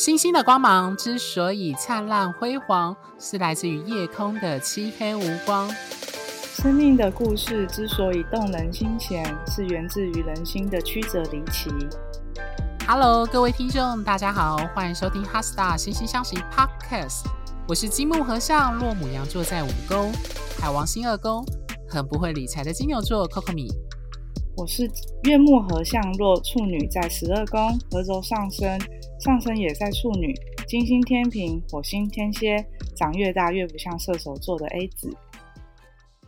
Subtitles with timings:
[0.00, 5.70] 星星的光芒之所以灿烂辉煌，是来自于夜空的漆黑无光。
[6.54, 11.68] 生命的故事之所以动人心弦，是源自于人心的曲折离奇。
[12.88, 17.26] Hello，各位听众，大家好，欢迎收听《HeartStar 心星相惜》Podcast。
[17.68, 20.10] 我是金木合相，落母羊座在五宫，
[20.58, 21.44] 海王星二宫，
[21.86, 23.68] 很不会理财的金牛座 Coco 米。
[24.56, 24.90] 我是
[25.24, 28.78] 月木和相，落处女在十二宫，合轴上升，
[29.20, 30.34] 上升也在处女，
[30.66, 32.56] 金星天秤，火星天蝎，
[32.96, 35.14] 长越大越不像射手座的 A 子。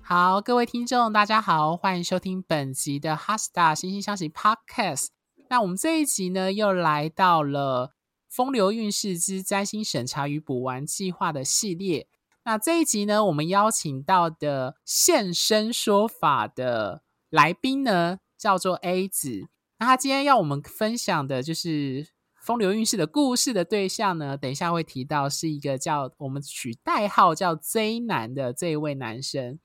[0.02, 5.06] 好，各位听众，大家好，欢迎收听本集的哈斯塔星星相惜 Podcast。
[5.48, 7.94] 那我们这一集呢，又来到了
[8.28, 12.08] 风流运势之占星审查与补完计划的系列。
[12.44, 19.48] 那这一集呢，我们邀请到的现身说法的来宾呢，叫做 A 子。
[19.78, 22.08] 那他今天要我们分享的就是
[22.42, 29.60] 风流韵事的故事的对象呢，等一下会提到是一个叫我们取代号叫 Z 男的这一位男生。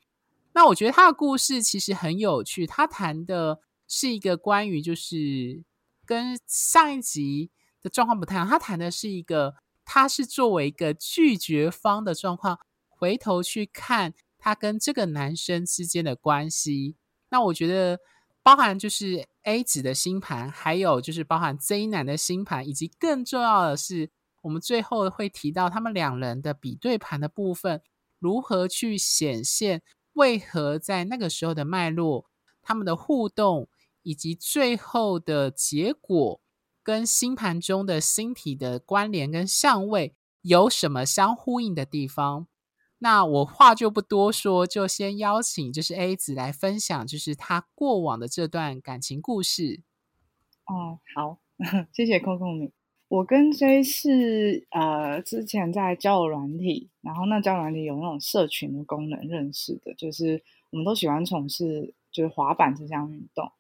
[0.54, 5.64] 那我觉得他的故事其实很有趣，他谈的是一个关于就是
[6.06, 7.50] 跟上一集
[7.82, 16.96] 的状况不太一样，他谈的是一个他是作为一个拒绝方的状况，回头去看他跟这个男生之间的关系。
[17.30, 18.00] 那我觉得，
[18.44, 27.82] 包含就是 A 子的星盘，还有就是包含 Z 男的星盘，以及更重要的是，我们最后会提到他们两人的比对盘的部分，
[28.20, 29.82] 如何去显现，
[30.12, 32.26] 为何在那个时候的脉络，
[32.62, 33.70] 他们的互动，
[34.04, 36.42] 以及最后的结果，
[36.84, 42.48] 跟星盘中的星体的关联跟相位有什么相呼应的地方？
[43.00, 49.82] 那我话就不多说，就先邀请就是 A 子来分享，就是他过往的这段感情故事。
[50.66, 51.38] 哦，好，
[51.94, 52.72] 谢谢 Coco 米。
[53.08, 63.52] 我跟 J 是呃之前在交友软体，然后那交友软体有那种社群的功能认识的，就是我们都喜欢从事就是滑板这项运动。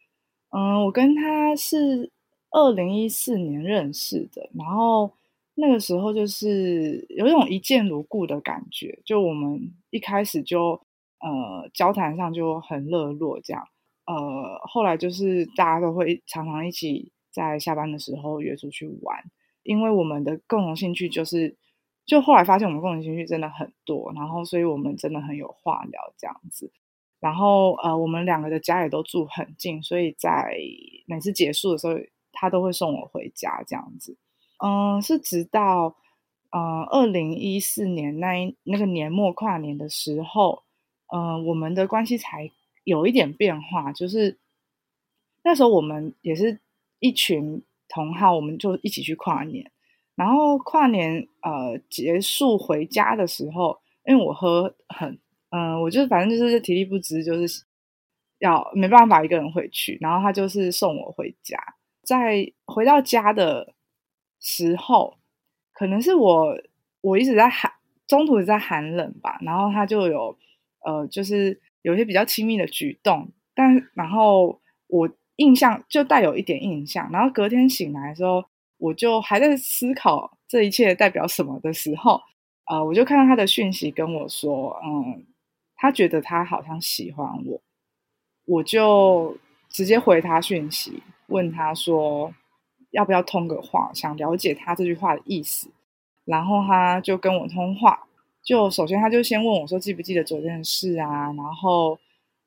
[0.50, 2.12] 嗯、我跟他是
[2.50, 5.12] 二零一四年认识的，然后。
[5.59, 10.79] 那个时候就是有一种一见如故的感觉，就我们一开始就
[11.19, 13.68] 呃交谈上就很热络，这样
[14.06, 14.13] 呃
[14.69, 19.23] 后来就是大家都会常常一起在下班的时候约出去玩，
[19.63, 21.57] 因为我们的共同兴趣就是，
[22.06, 26.72] 就后来发现我们共同兴趣真的很多，然后所以我们真的很有话聊这样子，
[27.19, 30.56] 然后呃我们两个的家也都住很近，所以在
[31.07, 31.95] 每次结束的时候，
[32.31, 34.16] 他都会送我回家这样子。
[34.59, 35.95] 嗯，是直到
[36.50, 40.63] 呃二零一四年那那个年末跨年的时候，
[41.09, 42.50] 呃，我们的关系才
[42.84, 43.94] 有一点变化。
[43.94, 44.40] 就是
[45.44, 46.59] 那时候我们也是
[46.97, 49.72] 一群同好，我们就一起去跨年。
[50.16, 55.19] 然后跨年呃结束回家的时候，因为我喝很
[55.51, 57.63] 嗯、我就反正就是体力不支，就是
[58.39, 60.00] 要没办法一个人回去。
[60.01, 61.59] 然后他就是送我回家，
[62.01, 63.75] 在回到家的。
[64.50, 65.18] 时候，
[65.74, 66.58] 可能是我
[67.02, 67.69] 我一直在寒，
[68.08, 70.38] 中途一直在寒冷吧，然后他就有
[70.85, 78.46] 呃，就是有些比较亲密的举动，但然后我印象就带有一点印象，然后隔天醒来的时候，
[78.78, 82.22] 我就还在思考这一切代表什么的时候，
[82.68, 85.25] 呃，我就看到他的讯息跟我说，嗯，
[85.75, 87.62] 他觉得他好像喜欢我，
[88.46, 89.38] 我就
[89.68, 92.34] 直接回他讯息，问他说。
[92.97, 93.91] 要不要通个话？
[93.94, 95.69] 想了解他这句话的意思，
[96.25, 98.08] 然后他就跟我通话。
[98.41, 102.00] 就首先他就先问我说：“记不记得昨天的事啊？”然后，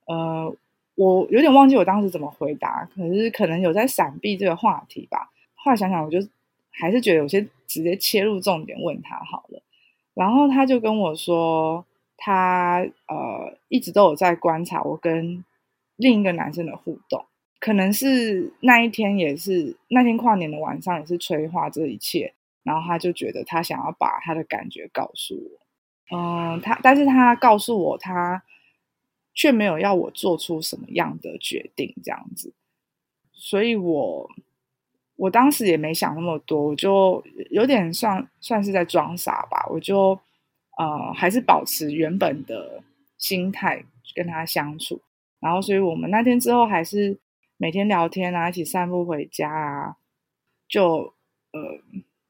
[0.06, 0.52] 呃，
[0.96, 5.30] 我有点忘记我当时怎么回答，可是可能有在闪避这个话题吧。
[5.54, 6.18] 后来想想，我就
[6.72, 9.62] 还是觉得有些直接切入重点问他好了。
[10.14, 11.84] 然后他就跟我说，
[12.16, 15.44] 他呃一直都有在观察我跟
[15.94, 17.24] 另一个男生的互动。
[17.60, 22.32] 可能是那一天，也是那天跨年的晚上，也是催化这一切。
[22.62, 28.42] 然后他就觉得他想要把他的感觉告诉我，嗯，他，但是他告诉我，他
[29.34, 32.52] 却没有要我做出什么样的决定，这样子。
[33.32, 34.30] 所以我
[35.16, 39.66] 我当时也没想那么多，我就有点算算是在装傻吧。
[39.70, 40.18] 我就
[40.76, 42.82] 呃，还是保持原本的
[43.16, 43.82] 心态
[44.14, 45.00] 跟他相处。
[45.40, 47.18] 然后，所以我们那天之后还是。
[47.62, 49.96] 每天聊天啊，一起散步回家啊，
[50.66, 51.12] 就
[51.52, 51.60] 呃，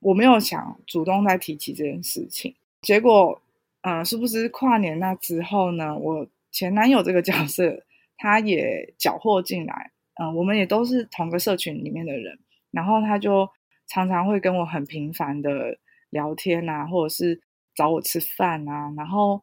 [0.01, 2.53] 我没有想主动再提起这件事情。
[2.83, 3.41] 结果，
[3.83, 5.97] 嗯、呃，是不是跨年那之后呢？
[5.97, 7.85] 我前男友这个角色，
[8.17, 9.93] 他也搅和进来。
[10.21, 12.37] 嗯、我们也都是同个社群里面的人，
[12.73, 13.49] 然后他就
[13.87, 15.79] 常常会跟我很频繁的
[16.09, 17.41] 聊天啊，或者是
[17.77, 19.41] 找我吃饭啊，然后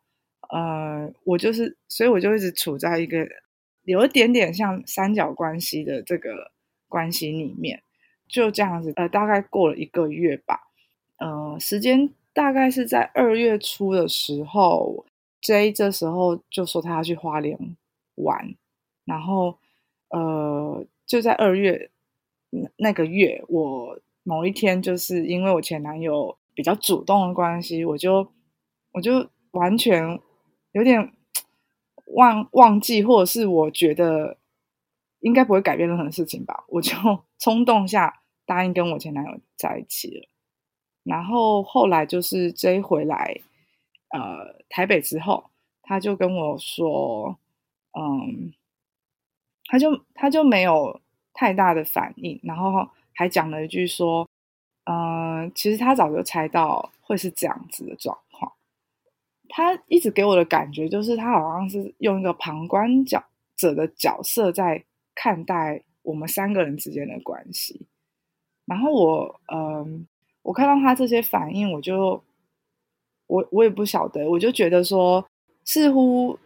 [0.50, 3.25] 呃，我就是，所以我就一直处在一个
[3.92, 6.51] 有一点点像三角关系的这个
[6.88, 7.81] 关系里面，
[8.28, 10.69] 就这样子，呃，大概过了一个月吧，
[11.18, 15.06] 呃，时间大概是在二月初的时候
[15.42, 17.57] ，J 这时候就说他要去花莲
[18.16, 18.56] 玩，
[19.06, 19.57] 然后
[20.10, 21.90] 呃，就在二月
[22.78, 24.00] 那个月我。
[24.30, 28.30] 某一天，就是因为我前男友比较主动的关系，我就
[28.92, 30.19] 我就完全
[30.74, 31.13] 有点
[32.15, 34.38] 忘忘记，或者是我觉得
[35.19, 36.92] 应该不会改变任何事情吧，我就
[37.39, 40.27] 冲动下答应跟我前男友在一起了。
[41.04, 43.39] 然后后来就是 J 回来，
[44.09, 45.50] 呃，台北之后，
[45.81, 47.38] 他就跟我说，
[47.98, 48.54] 嗯，
[49.65, 51.00] 他就他就没有
[51.33, 52.88] 太大的反应，然后。
[53.19, 54.30] 还讲了一句说
[54.86, 58.15] ：“嗯、呃，其实他早就猜到会是这样子的状。
[59.50, 63.24] 他一直给我的感觉就是，他好像是用一个旁观角
[63.56, 64.84] 者的角色在
[65.16, 67.88] 看待我们三个人之间的关系。
[68.66, 70.08] 然后我，嗯、
[70.44, 72.24] 我看到他这些反应，我就，
[73.28, 75.28] 我我也不晓得，我就觉得说，
[75.64, 76.38] 似乎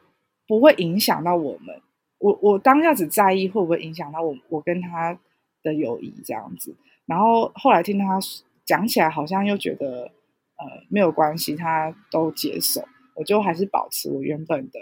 [0.48, 1.82] 不会影响到我们。
[2.20, 5.18] 我我当下只在意会不会影响到我，我跟他。”
[5.64, 6.76] 的友谊这样子，
[7.06, 8.20] 然后后来听他
[8.66, 10.12] 讲起来，好像又觉得
[10.58, 12.82] 呃没有关系，他都接受，
[13.16, 14.80] 我就还是保持我原本的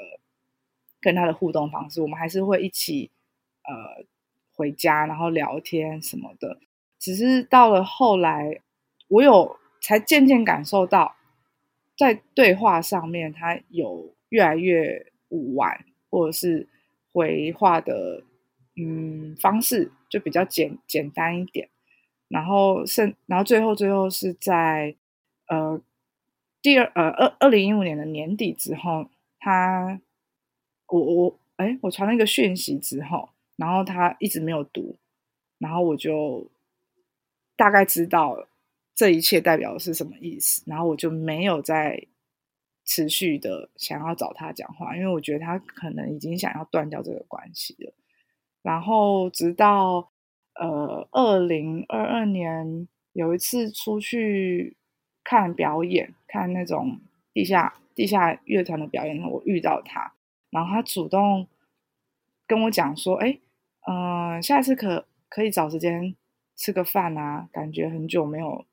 [1.02, 3.12] 跟他的互动方式，我们还是会一起
[3.64, 4.06] 呃
[4.54, 6.60] 回家，然后聊天什么的。
[6.98, 8.62] 只是到了后来，
[9.08, 11.16] 我有才渐渐感受到，
[11.98, 16.68] 在对话上面，他有越来越武断，或者是
[17.12, 18.24] 回话的。
[18.82, 21.68] 嗯，方式就比较简简单一点，
[22.30, 24.96] 然后甚，然后最后最后是在
[25.50, 25.82] 呃
[26.62, 29.10] 第二呃二二零一五年的年底之后，
[29.40, 30.02] 他
[30.88, 34.98] 我我哎我传了一个讯息之后，然后他一直没有读，
[35.58, 36.50] 然后我就
[37.56, 38.48] 大概知道
[38.94, 42.08] 这一切代表的是什么意思，然后我就没有再
[42.86, 47.94] 持续的想要找他讲话，因为我觉得他可能已经想要断掉这个关系了。
[48.62, 50.12] 然后直到
[50.56, 54.76] 呃二零二二年有一次出去
[55.30, 57.00] 看表演，看那种
[57.32, 60.12] 地下地下乐团的表演，我遇到他，
[60.50, 61.48] 然后他主动
[62.48, 63.38] 跟我讲说：“哎，
[63.88, 66.16] 嗯、下次可可以找时间
[66.56, 68.66] 吃个饭啊，感觉很久没有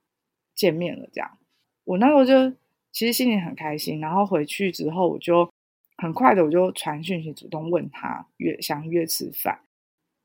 [0.54, 1.36] 见面了。”这样，
[1.84, 2.50] 我那时候就
[2.90, 4.00] 其实心里很开心。
[4.00, 5.52] 然后回去之后，我就
[5.98, 9.60] 很快的我就传讯息主动问他约想约吃饭。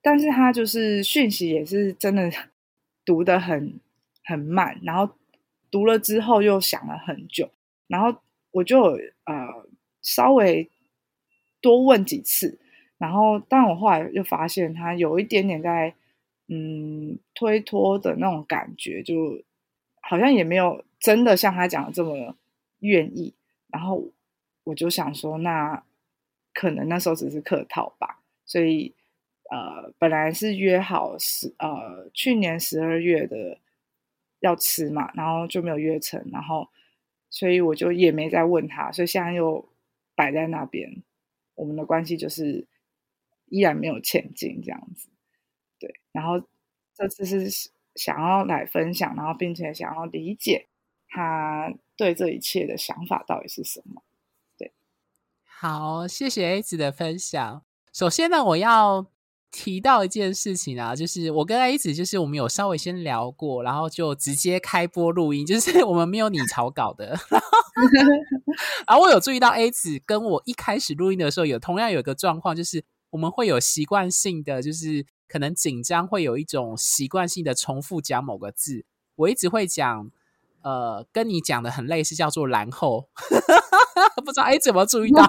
[0.02, 2.32] 但是他就是讯息也是真的
[3.04, 3.82] 读得很
[4.24, 5.14] 很慢，然后
[5.72, 7.50] 读了之后又想了很久，
[7.88, 8.22] 然后
[8.52, 8.82] 我就
[9.24, 9.68] 呃
[10.02, 10.70] 稍微
[11.62, 12.60] 多问几次，
[12.98, 15.96] 然后但我后来又发现他有一点点在
[16.48, 19.42] 嗯推脱的那种感觉，就
[20.02, 22.36] 好像也没有真的像他讲的这么
[22.80, 23.34] 愿意，
[23.70, 24.04] 然后
[24.66, 25.84] 我就想说，那
[26.54, 28.94] 可能那时候只是客套吧，所以。
[29.52, 33.58] 呃，本来是约好十呃去年十二月的
[34.42, 36.68] 要吃嘛，然后就没有约成，然后
[37.30, 39.70] 所以我就也没再问他，所以现在又
[40.16, 41.02] 摆在那边，
[41.56, 42.68] 我们的关系就是
[43.46, 45.08] 依然没有前进这样子，
[45.80, 46.00] 对。
[46.12, 46.44] 然后
[46.96, 50.68] 这次是想要来分享，然后并且想要理解
[51.08, 54.02] 他对这一切的想法到底是什么，
[54.58, 54.72] 对。
[55.44, 57.64] 好，谢谢 A 子的分享。
[57.94, 59.11] 首先呢，我要。
[59.52, 67.20] 提到一件事情啊，就是我跟 A 子，就是我们有稍微先聊过，然后就直接开播录音，就是 我们没有拟草稿的。
[68.88, 78.86] 然后我有注意到 A 子跟我一开始录音的时候，有同样有一个状况，就是我们会有习惯性的，就是可能紧张，会有一种习惯性的重复讲某个字。
[79.16, 80.12] 我一直会讲，
[80.62, 83.10] 呃，跟你讲的很类似，叫做然后，
[84.24, 85.26] 不知道 A 子有没有注意到？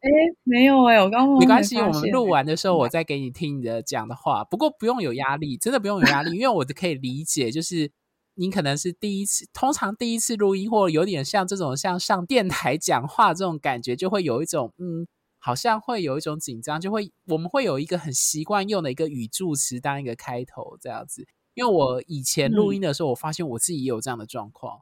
[0.00, 0.08] 哎，
[0.44, 4.42] 没有哎，我刚刚没关系，我们录完的时候我再给你听你的讲的话。
[4.44, 7.92] 不过不用有压力，真的不用有压力，因为我可以理解，就是
[8.34, 15.06] 你可能是第一次，通常第一次录音，或者有点像这种像上电台讲话这种感觉，就会有一种嗯，
[15.38, 21.26] 好像会有一种紧张，就会我们会有一个很习惯用的一个语助词当一个开头这样子。
[21.52, 24.80] 因为我以前录音的时候，我发现我自己也有这样的状况，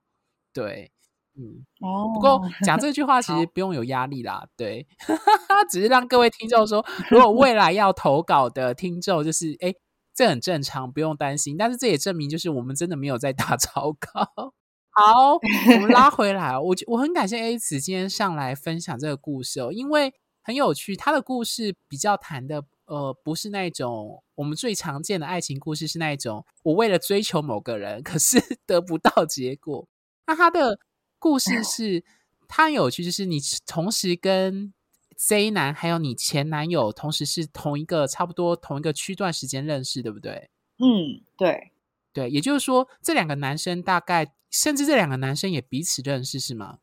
[0.52, 0.92] 对。
[1.38, 4.85] 嗯哦，不过讲这句话 其实不用有压力啦，对，
[5.71, 9.73] 只是让各位听众说，如果未来要投稿的听众，就是哎，
[10.12, 11.57] 这很正常，不用担心。
[11.57, 14.52] 但是这也证明，就是我们真的没有在打 草稿。
[14.90, 16.59] 好，我们拉回来。
[16.59, 20.97] 我我很感谢 A 子今天上来分享这个故事哦，因为很有趣。
[20.97, 29.87] 他的故事比较谈的，呃，不是那种我们最常见的爱情故事，是那种我为了追求某个人，可是得不到结果。
[30.26, 30.78] 那他的
[31.18, 32.04] 故事是，
[32.46, 34.72] 他有趣，就是你同时跟
[35.16, 40.50] Z 男还有你前男友，同时是同一个差不多同一个区段时间认识，对不对？
[40.78, 41.72] 嗯，对，
[42.12, 44.34] 对，也就是说，这两个男生大概。
[44.50, 46.78] 甚至这两个男生也彼此认识，是吗？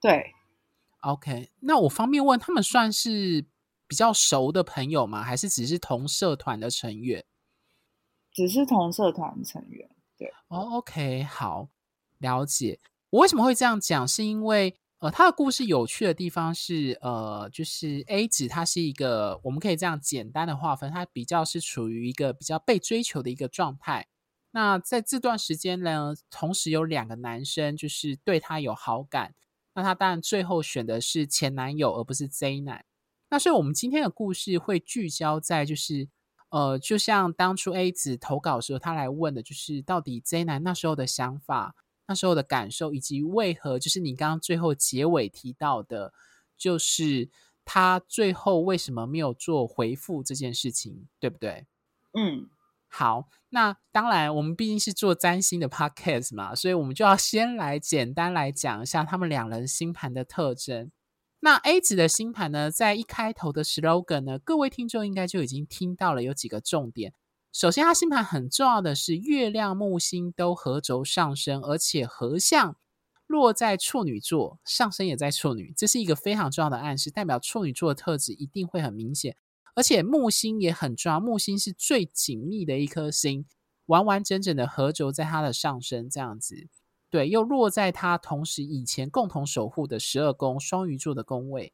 [0.00, 0.32] 对
[1.00, 1.50] ，OK。
[1.58, 3.44] 那我方便问，他们算是
[3.88, 5.20] 比较熟的朋友吗？
[5.24, 7.24] 还是只是同社团的成员？
[8.30, 9.90] 只是同社团成员。
[10.16, 11.68] 对，哦，oh，OK，好，
[12.18, 12.78] 了解。
[13.14, 14.08] 我为什么会这样讲？
[14.08, 24.08] 是因为呃，他的故事有趣的地方是呃，就是 A 子他是一个，我们可以这样简单的划分，他比较是处于一个比较被追求的一个状态。
[24.50, 29.36] 那在这段时间呢，同时有两个男生就是对他有好感，
[29.74, 32.84] 那他当然最后选的是前男友，而不是 Z 男。
[33.30, 36.08] 那所以我们今天的故事会聚焦在就是，
[36.48, 46.12] 呃，就像当初 A 子投稿的时候，他来问的就是到底 Z 男那时候的想法、那时候的感受，以及为何就是你刚刚最后结尾提到的，
[46.56, 47.28] 就是
[47.64, 51.66] 他最后为什么没有做回复这件事情，对不对？
[52.12, 52.48] 嗯。
[52.86, 60.92] 好，那当然，我们毕竟是做占星的 podcast 嘛，所以我们就要先来简单来讲一下他们两人星盘的特征。
[61.40, 67.12] 那 A 子的星盘呢，在一开头的 slogan 呢，各位听众应该就已经听到了，有几个重点。
[67.54, 72.74] 首先，他星盘很重要的是月亮、木星都合轴上升，而且合相
[73.28, 79.36] 落在处女座，上升也在处女，这是一个非常重要的暗示，代表处女座的特质一定会很明显。
[79.76, 83.46] 而且木星也很重要，木星是最紧密的一颗星，
[83.86, 86.66] 完完整整的合轴在它的上升，这样子，
[87.08, 91.72] 对，又落在它同时以前共同守护的十二宫双鱼座的宫位。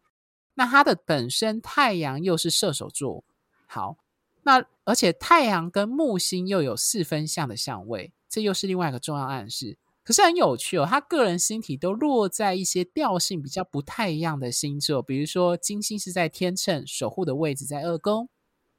[0.52, 3.24] 那它的本身太阳又是射手座，
[3.66, 3.96] 好，
[4.42, 9.76] 那而且太阳跟木星又有四分相的相位，这又是另外一个重要暗示。
[10.02, 18.28] 可是很有趣哦，他个人星体都落在一些调性比较不太一样的星座，比如说金星是在天秤守护的位置在二宫，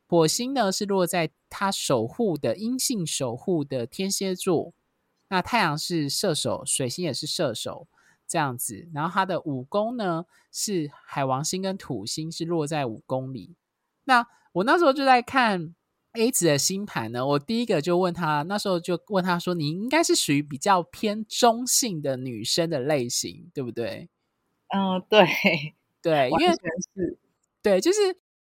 [0.07, 4.73] 火星呢是落在他守护的阴性守护的天蝎座，
[5.29, 7.87] 那太阳是射手，水星也是射手
[8.27, 13.55] 这样子，然后他的五宫呢是海王星跟土星是落在五宫里，
[14.11, 15.73] 那我那时候就在看。
[16.13, 24.09] A 子的星盘呢，我第一个就问他，那时候就问他说：“你应该是属于比较偏中性的女生的类型，对不对？”
[24.75, 25.25] 嗯，对
[26.03, 26.47] 对，因为
[26.93, 27.17] 是，
[27.63, 28.01] 对，就是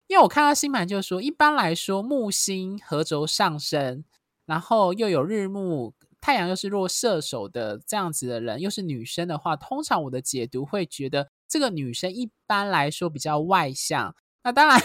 [0.06, 4.04] 因为我看到星盘，就是说一般来说木星合轴上升，
[4.44, 14.14] 然后又有日木，太阳又是弱射手的这样子的人，又是女生的话，通常我的解读会觉得这个女生一般来说比较外向。
[14.44, 14.78] 那当然。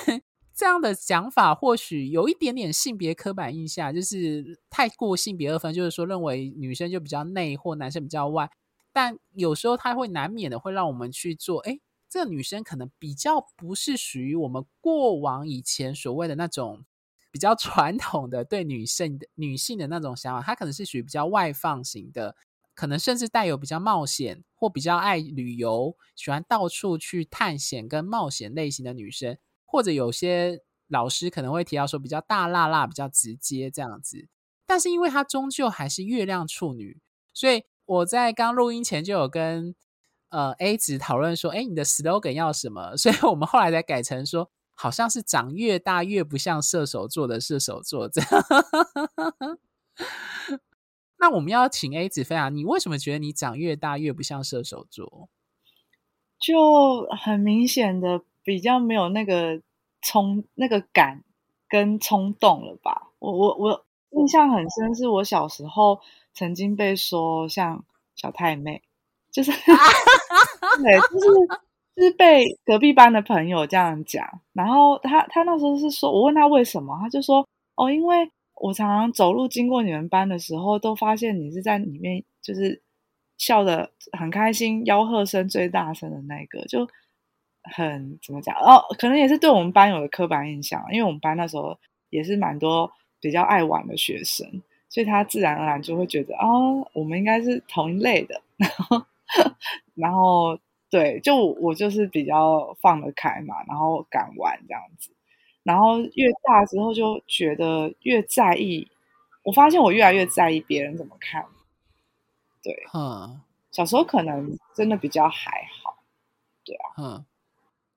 [0.53, 8.49] 这样的讲法或许有一点点性别刻板印象，就是太过性别二分，就是说认为女生就比较内或男生比较外。
[8.93, 11.79] 但有时候他会难免的会让我们去做，哎，
[12.09, 16.83] 这个女生可能比较不是属于我们过往以前所谓的那种
[17.31, 22.35] 比较传统的对女性的女性的那种想法，她可能是属于比较外放型的，
[22.75, 29.37] 可能甚至带有比较冒险或比较爱旅游，喜欢到处去探险跟冒险类型的女生。
[29.71, 34.27] 或者有些老师可能会提到说比较大辣辣、比较直接这样子，
[34.65, 36.99] 但是因为他终究还是月亮处女，
[37.33, 39.73] 所以我在刚录音前就有跟
[40.27, 42.95] 呃 A 子讨论说，哎，你的 slogan 要什么？
[42.99, 48.29] 所以我们后来才改成说，好像是长越大越不像射手座的射手座这样。
[51.19, 55.29] 那我们要请 A 子分享，你为什么觉得你长越大越不像射手座？
[56.37, 58.23] 就很明显的。
[58.43, 59.61] 比较没有那个
[60.01, 61.23] 冲那个感
[61.69, 63.09] 跟冲动了吧？
[63.19, 65.99] 我我我印象很深，是我小时候
[66.33, 68.81] 曾经被说像小太妹，
[69.31, 69.51] 就是
[70.81, 71.27] 对，就是
[71.95, 74.41] 就是被隔壁班的朋友这样讲。
[74.53, 82.81] 然后他他那时候是说，我问他为什么，他就说哦，因为我常常走路经过你们班的时候，都发现你是在里面，就是
[83.37, 86.87] 笑得很开心，吆喝声最大声的那个，就。
[87.63, 91.77] 很怎么讲哦，可能也是对我们班有的刻板印象，因为我们班那时候
[92.09, 98.41] 也是蛮多比较爱玩的学生，所以他自然而然就会觉得哦，我们应该是同一类的。
[98.57, 99.05] 然后，
[99.95, 100.57] 然后
[100.89, 105.09] 对，就我就是比较放得开嘛，然后敢玩这样子。
[105.63, 108.89] 然后越大之后就觉得越在意。
[109.43, 111.45] 我发现我越来越在意别人怎么看。
[112.61, 113.41] 对，嗯，
[113.71, 115.97] 小时候可能真的比较还好。
[116.63, 117.25] 对啊，嗯，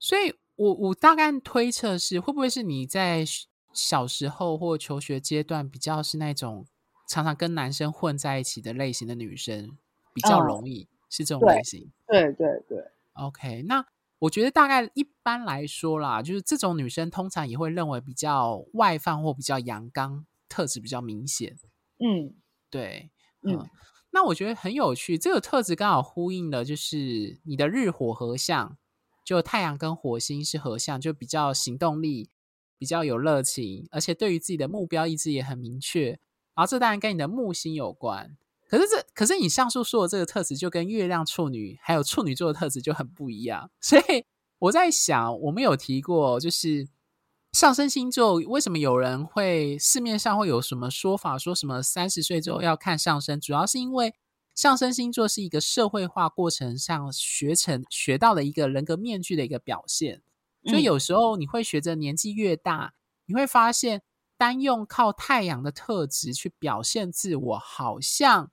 [0.05, 3.25] 所以我我大概推测是会不会是你在
[3.73, 6.67] 小时候或求学阶段比较是那种
[7.09, 9.79] 常常跟男生混在一起的类型的女生，
[10.13, 11.91] 比较容易、嗯、是这种类型。
[12.07, 12.35] 对对
[12.69, 12.85] 对，对。
[13.15, 13.87] OK，那。
[14.21, 21.59] 我觉得大概一般来说啦，就是这种女生通常也会认为比较外放或比较阳刚，特质比较明显。
[21.99, 22.33] 嗯，
[22.71, 23.11] 对，
[23.43, 23.69] 嗯，嗯，
[24.13, 28.79] 那我觉得很有趣，这个特质刚好呼应了，就是你的日火合相，
[29.25, 32.29] 就太阳跟火星是合相，就比较行动力，
[32.79, 36.11] 比较有热情，而且对于自己的目标意志也很明确。
[36.55, 38.37] 然后这当然跟你的木星有关。
[38.69, 43.71] 可是这，可是你上述说的这个特质，就跟月亮处女还有处女座的特质就很不一样。
[43.81, 44.25] 所以
[44.59, 46.89] 我在想，我们有提过，就是
[47.53, 54.15] 上升星座为什么有人会市面上会有什么说法，说什么三十岁之后要看上升，主要是因为
[54.55, 60.23] 上升星座是一个社会化过程上学成学到的一个人格面具的一个表现。
[60.65, 62.95] 所以有时候你会学着年纪越大，
[63.27, 64.03] 你会发现
[64.37, 68.51] 单用靠太阳的特质去表现自我，好像。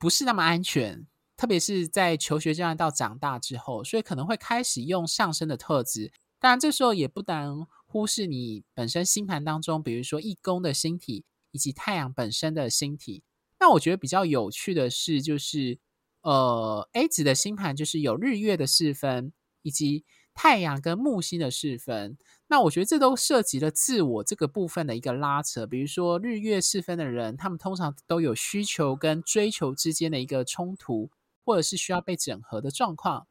[0.00, 6.12] 不是那么安全，特别是在求学阶段到长大之后，所以可能会开始用上升的特质。
[6.38, 13.24] 当然，这时候也不能忽视你本身星盘当中，比如说一宫的星体以及太阳本身的星体。
[13.60, 15.78] 那我觉得比较有趣的是，就是
[16.22, 22.16] 呃，A 子的星盘就是有日月的四分，以及太阳跟木星的四分。
[22.46, 31.10] 那我觉得这都涉及了自我这个部分的一个拉扯，比如说日月四分的人，他们通常都有需求跟追求之间的一个冲突，
[31.44, 33.26] 或者是需要被整合的状况。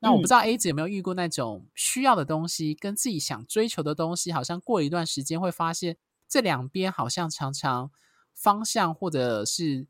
[0.00, 5.96] 那我不知道 A 子有没有遇过那种需要的东西跟自己想追求的东西，好像过了一段时间会发现
[6.28, 7.92] 这两边好像常常
[8.34, 9.86] 方向，或者是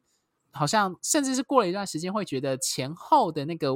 [0.51, 3.73] 好像甚至是过了一段时间会觉得前后的那个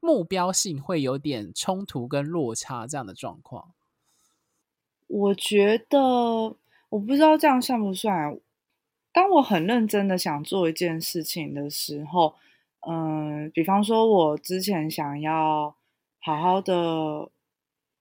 [0.00, 3.72] 目标性会有点冲突跟落差这样的状况。
[5.06, 5.98] 我觉得，
[6.90, 8.38] 我不知道这样算不算。
[9.10, 12.34] 当我很认真的想做一件事情的时候，
[12.86, 15.74] 嗯，比方说，我之前想要
[16.20, 17.30] 好好的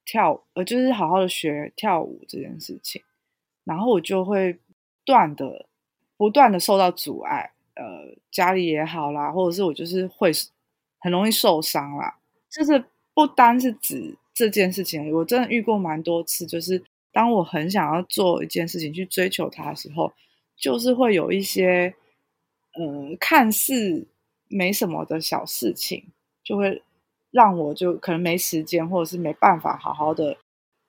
[0.05, 3.01] 跳，呃，就是好好的学跳舞这件事情，
[3.63, 4.59] 然后我就会
[5.05, 5.67] 断的
[6.17, 10.31] 不断的受到阻碍，呃，家里也好啦，或者是我就是会
[10.99, 12.19] 很容易受伤啦。
[12.49, 16.83] 就是不单是指这件事情，我真的遇过蛮多次，就是。
[17.13, 20.13] 当我很想要做一件事情去追求它的时候，
[20.55, 21.95] 就是会有一些
[22.73, 24.05] 呃看似
[24.49, 26.11] 没什么的小事情，
[26.43, 26.83] 就会
[27.31, 30.37] 让我就可能没时间，或者是没办法好好的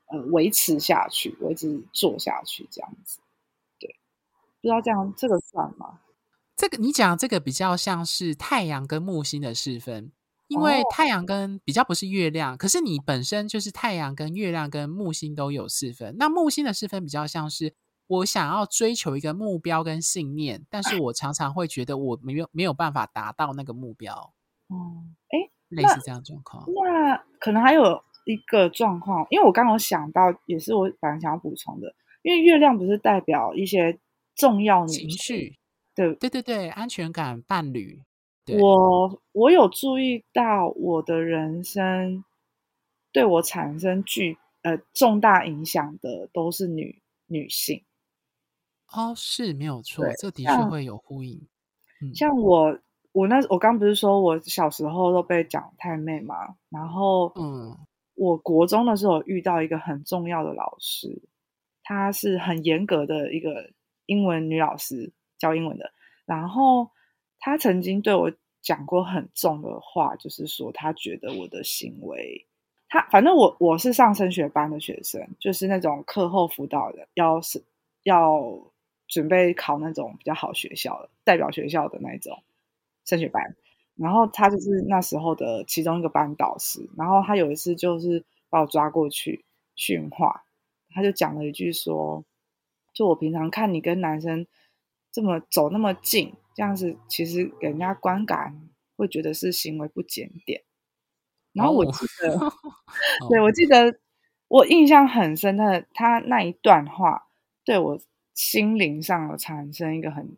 [0.09, 3.21] 呃维持下去，维持做下去这样子。
[4.61, 6.01] 对，不知道这样这个算吗？
[6.57, 10.13] 这个你讲这个比较像是太阳跟木星的四分。
[10.49, 16.17] 因为太阳跟比较不是月亮，可是你本身就是太阳跟月亮跟木星都有四分。
[16.19, 17.75] 那木星的四分比较像是
[18.07, 24.33] 我想要追求一个目标跟信念，但是我常常会觉得我没有没有办法达到那个目标。
[24.69, 26.65] 哦，哎，类似这样状况。
[26.67, 33.99] 那可能还有一个状况，因为我刚刚有想到，也是我本来想要补充的，因为月亮不是代表一些
[34.39, 35.59] 重要情绪，
[35.95, 38.01] 对对对对，安全感、伴侣。
[38.59, 42.25] 我我有注意到，我的人生
[43.13, 47.85] 对我产生巨呃重大影响的都是女女性。
[48.91, 51.47] 哦，是没有错，这的确会有呼应。
[52.01, 52.79] 嗯、像我，
[53.13, 57.77] 我那我刚不是说我小时候都被讲太妹嘛，然后嗯，
[58.15, 61.21] 我国中的时候遇到一个很重要的老师，
[61.83, 63.71] 他是很严格的一个
[64.09, 65.93] 英文女老师，教英文的，
[66.27, 66.91] 然后。
[67.41, 72.45] 他曾经对我讲过很重的话，就是说他觉得我的行为，
[72.89, 77.63] 他反正我我是上升学班的学生，就是那种课后辅导的，要是
[78.03, 78.61] 要
[79.07, 82.43] 准备考那种比较好学校的代表学校的那种
[83.05, 83.55] 升学班，
[83.95, 89.45] 然后他就是那时候的其中一个班导师，然后他有一次就是把我抓过去
[89.77, 90.43] 训话，
[90.91, 92.25] 他就讲了一句说，
[92.99, 94.45] 就我平常看你跟男生
[95.13, 96.35] 这么走那么近。
[96.57, 100.65] 这样子其实给人家观感会觉得是行为不检点，
[101.53, 102.53] 然后我记得， 哦、
[103.31, 104.01] 对我记得
[104.49, 107.29] 我印象很深的，他那一段话
[107.65, 108.01] 对我
[108.35, 110.37] 心灵上有产生一个很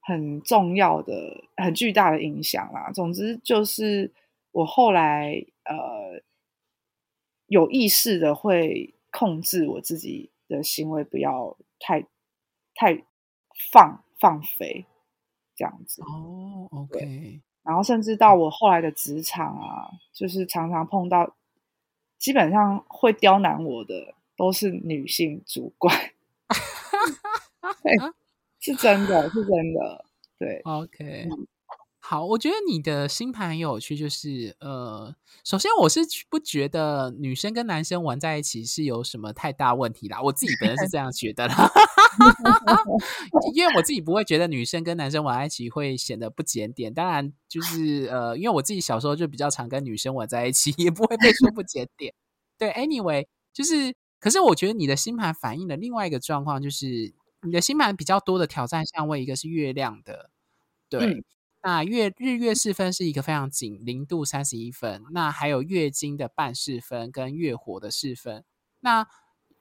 [0.00, 2.90] 很重要的、很巨大的影响啦。
[2.90, 4.10] 总之就是
[4.52, 6.22] 我后来呃
[7.48, 12.06] 有意识的会控制我自己的行为，不要太
[12.74, 13.04] 太
[13.72, 14.86] 放放飞
[15.54, 16.02] 这样子。
[16.02, 17.40] 哦，OK。
[17.62, 21.36] 然后甚至到我后来的职场啊，就是常常碰到，
[22.16, 25.94] 基本上会刁难我的都是女性主管。
[27.82, 27.94] 对，
[28.58, 30.04] 是真的，是真的。
[30.38, 31.28] 对，OK。
[32.10, 41.70] 好，我觉得你的星盘很有趣，就是呃，首先我是不觉得女生跟男生玩在一起是有什么太大问题啦，我自己本身是这样觉得啦，
[43.52, 52.14] 因为我自己不会觉得女生跟男生玩在一起会显得不检点，当然就是呃，因为我自己小时候就比较常跟女生玩在一起， 也不会被说不检点。
[52.56, 60.30] 对，anyway，就是，可是我觉得你的星盘反映了另外一个状况，就是你的星盘比较多的挑战相位，一个是月亮的，
[60.88, 61.22] 对。
[61.60, 65.02] 那月日月四分是一个非常紧，零度三十一分。
[65.10, 68.44] 那还有月经的半四分跟月火的四分。
[68.80, 69.06] 那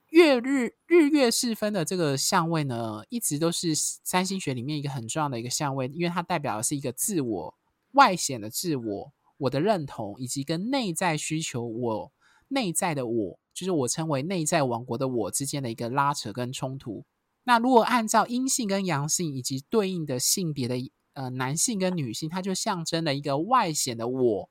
[0.09, 7.55] 月日日月四分的这个相位呢，一直都是占星学里面一个很重要的一个相位，因为它代表的是一个自我
[7.93, 12.11] 外显的自我，我的认同，以及跟内在需求，我
[12.49, 17.05] 内在的我，就是我称为内在王国的我之间的一个拉扯跟冲突。
[17.43, 20.75] 那如果按照阴性跟阳性以及对应的性别的。
[21.17, 24.49] 呃，男性跟女性，它就象征了一个外显的我，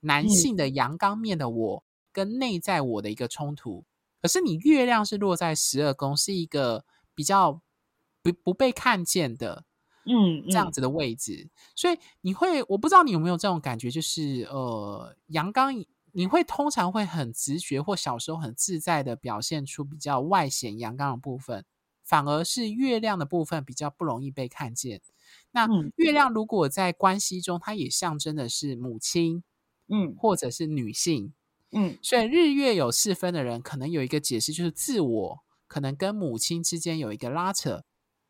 [0.00, 3.84] 男性的阳刚面的我，跟内在我的一个冲突。
[4.22, 7.60] 可是你月亮是落在十二宫，是一个比较
[8.22, 9.64] 不不被看见的，
[10.04, 11.50] 嗯，这样子的位置。
[11.74, 15.74] 所以你会，我不知道你有没有这种感觉，就是呃，阳刚，
[16.12, 21.64] 你会通常会很直觉或小时候很自在的表现出比较外显阳刚的部分，
[22.04, 25.02] 反而是月亮的部分比较不容易被看见。
[25.56, 25.66] 那
[25.96, 29.42] 月亮如果在关系中，它也象征的是母亲，
[29.88, 31.32] 嗯，或者是女性，
[31.72, 37.84] 嗯，所以日月有四分的人，可能有一个解释，就是自我可能跟母亲之间有一个拉扯，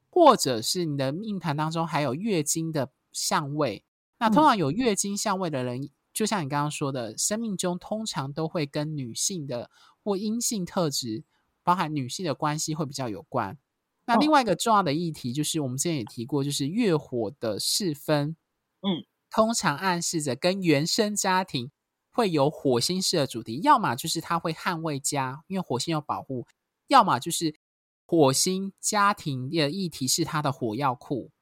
[0.08, 3.84] 或者是你的命盘当中还有月经的相位。
[4.18, 9.68] 那通常有月经相位的人，就像你刚刚说的，生命中通常都会跟女性的
[10.04, 11.24] 或阴性特质，
[11.64, 13.58] 包含女性的关系会比较有关。
[14.06, 18.36] 那另外一个重要的议题就是，我们之前也提过，就是月火的四分，
[18.80, 21.72] 嗯，通常暗示着跟原生家庭
[22.10, 26.46] 会有火星式的主题，要么就是他会捍卫家，因为火星有保护；
[26.86, 27.56] 要么就是
[28.04, 31.32] 火星家庭的议题是他的火药库，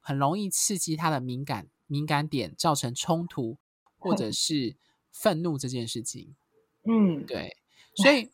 [0.00, 3.58] 很容易刺激他的敏感敏感点，造成冲突
[3.98, 4.76] 或者是
[5.10, 6.36] 愤怒这件事情。
[6.84, 7.56] 嗯，对，
[7.96, 8.30] 所以。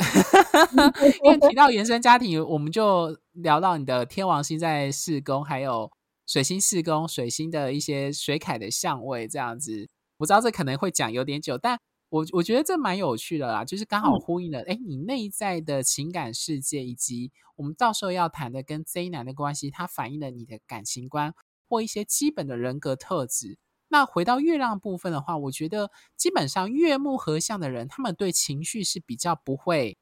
[1.22, 5.90] 因为提到原生家庭，我们就聊到你的天王星在四宫，还有
[6.26, 9.88] 水星四宫，水星的一些水凯的相位，这样子。
[10.18, 21.34] 我知道这可能会讲有点久，但我我觉得这蛮有趣的啦，就是刚好呼应了，哎、嗯，你内在的情感世界，以及我们到时候要谈的跟 Z 男的关系，它反映了你的感情观
[21.68, 23.58] 或一些基本的人格特质。
[23.92, 29.98] 那回到月亮部分的话，我觉得基本上月木合相的人，他们对情绪是比较不会，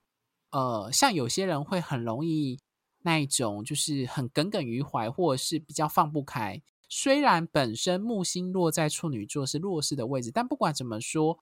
[0.50, 2.60] 呃，像有些人会很容易
[3.00, 6.60] 那一种，就是很耿耿于怀，或者是比较放不开。
[6.86, 11.38] 虽然本身木星落在处女座是弱势的位置，但不管怎么说，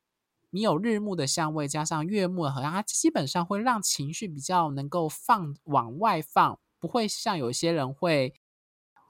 [0.51, 8.35] 你有日木的相位加上月木的合相，它基本上会让情绪比较能够放往外放，不会像有些人会，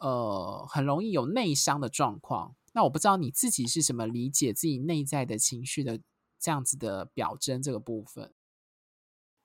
[0.01, 2.55] 呃，很容易有内伤的状况。
[2.77, 5.99] 那我不知道你自己是怎么理解自己内在的情绪的
[6.39, 8.35] 这样子的表征这个部分。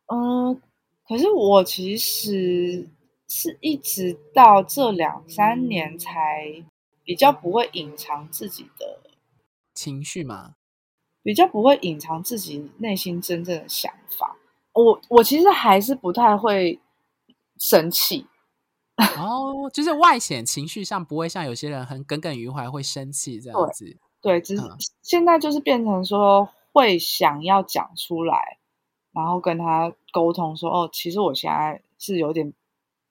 [0.08, 0.62] 嗯，
[1.08, 2.90] 可是我其实
[3.30, 6.66] 是一直到这两三年才
[7.06, 9.00] 比较不会隐藏自己的
[9.74, 10.56] 情绪嘛，
[11.24, 14.36] 比较不会隐藏自己内心真正的想法。
[14.74, 16.82] 我我其实还是不太会
[17.58, 18.28] 生气。
[19.18, 23.86] 哦，就是外显情绪上不会像有些人很耿耿于怀，会生气这样子。
[24.22, 24.64] 对，对，只是
[25.02, 28.58] 现在就是变成说会想要讲出来，
[29.12, 32.54] 然后跟他沟通说：“哦，其实我现在是有点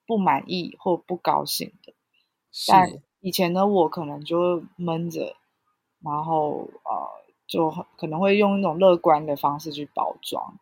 [0.07, 1.93] 不满意或不高兴的。”
[2.67, 5.35] 但以前的我可能就闷着，
[6.03, 7.07] 然后呃，
[7.47, 10.59] 就可能会用一种乐观的方式去包装，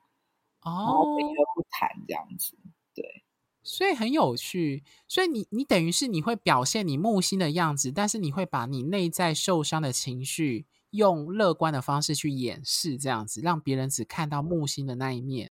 [0.62, 2.58] 哦，然后避而不谈这样子。
[2.94, 3.24] 对。
[3.64, 15.52] 所以很有趣，所以你你等于是你会表现你木星的样子，但是你会把你内在受伤的情绪用乐观的方式去掩饰，这样子让别人只看到木星的那一面。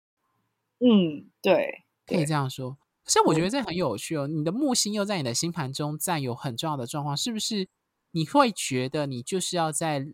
[0.79, 2.77] 嗯，对，可以这样说。
[3.03, 7.67] 可是我觉得这很有趣哦，你的木星又在你的星盘中占有很重要的状况，是不是？
[8.11, 10.07] 你会觉得你就是要在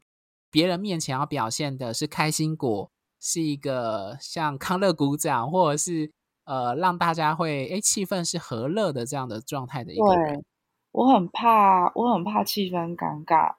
[0.50, 6.12] 别人面前要表现的是开心果，是一个像康乐鼓掌，或者是
[6.44, 10.36] 呃让大家会诶气氛是和乐的这样的状态的一个人。
[10.36, 10.44] 对，
[10.92, 13.56] 我很怕，我很怕气氛尴尬。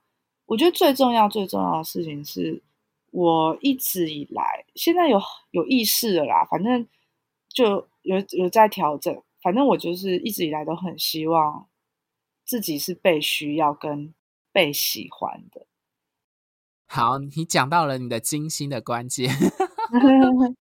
[0.46, 2.62] 我觉得最重要、最重要的事情是，
[3.10, 6.86] 我一直以来现在有有意识的啦，反正
[7.48, 9.22] 就有有在调整。
[9.40, 11.66] 反正我就是一直以来都很希望
[12.44, 14.14] 自己是被需要跟
[14.52, 15.66] 被喜欢的。
[16.86, 19.30] 好，你讲到了你的精心的关键。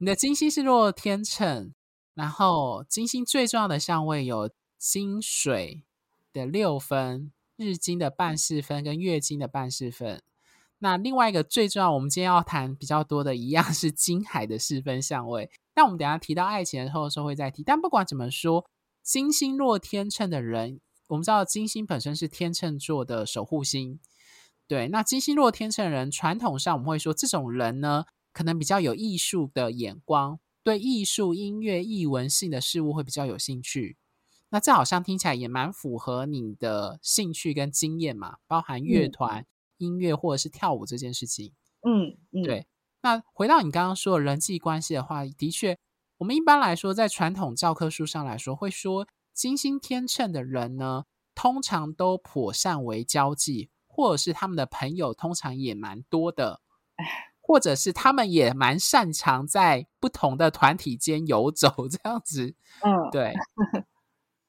[0.00, 1.74] 你的金星是落天秤，
[2.14, 5.82] 然后金星最重要的相位有金水
[6.32, 10.22] 的六分、日金的半四分跟月金的半四分。
[10.78, 15.50] 那另外一个最重要，我们今天要谈比较多的一样是金海的四分相位。
[15.74, 17.64] 那我们等下提到爱情的时候，的时候会再提。
[17.64, 18.70] 但不管怎么说，
[19.02, 23.98] 金星落天秤的人，我们知道金星本身是天秤座的守护星。
[24.68, 28.04] 对，那金星落天秤的人，传统上我们会说，这种人呢，
[28.38, 33.96] 可能比较有艺术的眼光，对艺术、音乐、艺文性的事物会比较有兴趣。
[34.50, 39.40] 那这好像听起来也蛮符合你的兴趣跟经验嘛，包含乐团。
[39.42, 39.46] 嗯
[39.78, 41.52] 音乐或者是跳舞这件事情，
[41.86, 42.66] 嗯，嗯，对。
[43.00, 45.78] 那回到你刚刚说的人际关系的话，的确，
[46.16, 56.60] 我们一般来说在传统教科书上来说，会说金星天秤的人呢，通常都颇善为交际，或者是他们的朋友通常也蛮多的，
[57.48, 63.34] 或者是他们也蛮擅长在不同的团体间游走 这样子，嗯，对，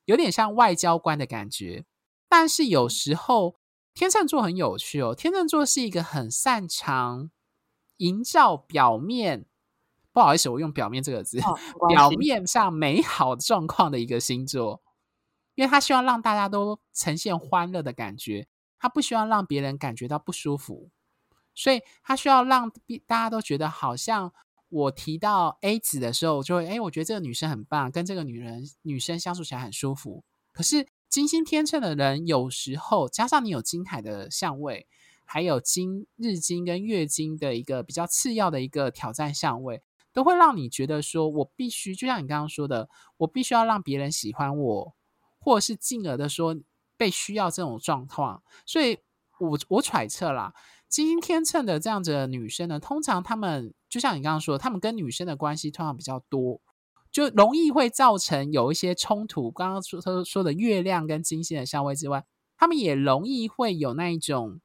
[0.06, 1.86] 有点像外交官的感觉，
[2.28, 3.56] 但是有时候。
[3.92, 7.32] 天秤座很有趣哦，天秤座是一个很擅长
[7.98, 9.46] 营造表面，
[10.14, 11.58] 不好意思，我用“表面”这个字，哦、
[11.90, 14.82] 表面上美好状况的一个星座，
[15.56, 20.92] 因为他希望让大家都呈现欢乐的感觉，他不希望让别人感觉到不舒服，
[21.60, 22.72] 所以他需要让
[23.06, 24.32] 大家都觉得好像
[24.70, 30.88] 我提到 A 子的时候，就会哎，我觉得这个女生很棒，跟这个女人女生相处起来很舒服，可是。
[31.10, 34.86] 金星天秤的人，有时候加上你有金海的相位，
[35.26, 39.82] 还有金日金跟月金的一个比较次要的一个挑战相位，
[40.14, 44.96] 都会让你觉得说，我必须就像你刚刚说的，我必须要让别人喜欢我，
[45.40, 46.56] 或者是进而的说
[46.96, 48.44] 被需要这种状况。
[48.68, 49.00] 所以
[49.40, 50.54] 我我揣测啦，
[50.90, 56.60] 金星天秤的这样子的女生呢，通常她们就像你刚刚说的，她们跟女生的关系通常比较多。
[57.12, 59.50] 就容易会造成有一些冲突。
[59.50, 62.24] 刚刚说说说的月亮跟金星的相位之外，
[62.56, 64.62] 他们也容易会有那一种，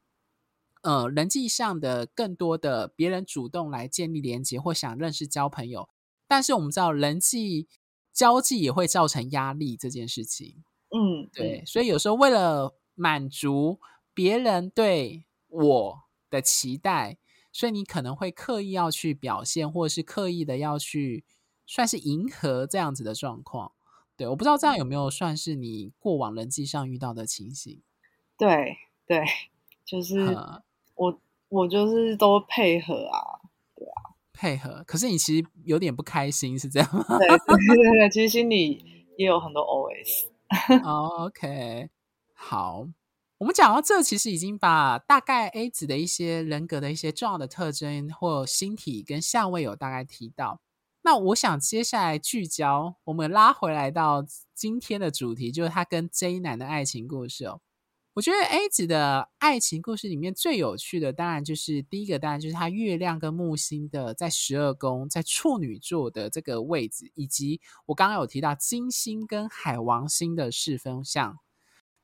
[0.83, 5.89] 呃，人际上的更多的别人主动来建立连接或想认识交朋友。
[6.29, 7.67] 但是我们知道，人际
[8.13, 10.63] 交际也会造成压力这件事情。
[10.91, 11.65] 嗯，对。
[11.65, 13.81] 所以有时候为了满足
[14.13, 16.04] 别人对我
[16.35, 17.17] 的期待，
[17.53, 21.25] 所以你可能会刻意要去表现，或者是刻意的要去。
[21.67, 23.73] 算是迎合这样子的状况，
[24.19, 27.81] 对，我不知道这样有没有算是你过往人际上遇到的情形？
[28.37, 29.25] 对对，
[29.83, 30.37] 就是
[30.95, 31.19] 我
[31.49, 33.41] 我就是都配合啊，
[33.75, 34.85] 对啊，配合。
[34.87, 37.17] 可是你其实有点不开心，是这样吗？
[37.17, 40.27] 对对对对，其实心里也有很多 OS。
[40.85, 41.89] 哦，OK，
[42.35, 42.87] 好，
[43.45, 50.63] 我们讲到这，其实已经把大概 A 子的一些人格的一些重要的特征或星体跟相位有大概提到。
[51.03, 57.61] 那我想接下来聚焦，我们拉回来到今天的主题，就是他跟 J 男的爱情故事哦。
[58.15, 71.39] 我觉得 A 子的爱情故事里面最有趣的，当然就是第一个，当然就是他月亮跟木星的在十二宫，在处女座的这个位置，以及我刚刚有提到金星跟海王星的四分相。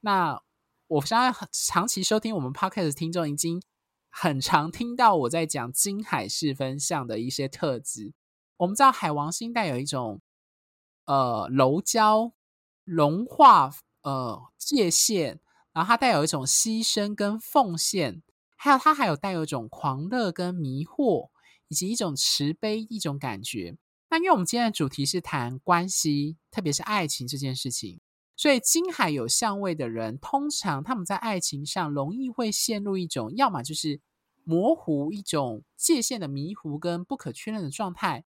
[0.01, 0.43] 那
[0.91, 3.63] 我相信长期收听我们 Podcast 的听众已经
[4.09, 8.13] 很常听到我在讲金海四分相的一些特质。
[8.57, 10.21] 我们知道海王星带有一种
[11.05, 12.33] 呃柔焦、
[12.83, 13.73] 融化、
[14.03, 15.39] 呃界限，
[15.73, 18.21] 然后它带有一种牺牲跟奉献，
[18.57, 21.31] 还有它还有带有一种狂热跟迷惑，
[21.69, 23.77] 以及一种慈悲一种感觉。
[24.09, 28.01] 那因为我们今天的主题是谈关系，特别是爱情这件事情，
[28.41, 34.01] 所以金海有相位的人，通常他们在爱情上容易会陷入一种，要么就是
[34.45, 38.25] 模糊一种界限的迷糊跟不可确认的状态。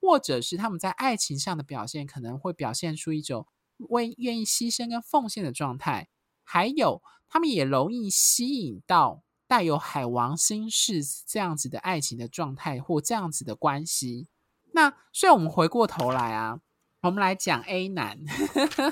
[0.00, 3.46] 或者是他们在爱情上的表现，可能会表现出一种
[3.76, 6.08] 为愿意牺牲跟奉献的状态，
[6.42, 14.26] 还有他们也容易吸引到带有海王星式这样子的爱情的状态或这样子的关系。
[14.72, 16.60] 那所以我们回过头来啊，
[17.02, 18.18] 我们来讲 A 男，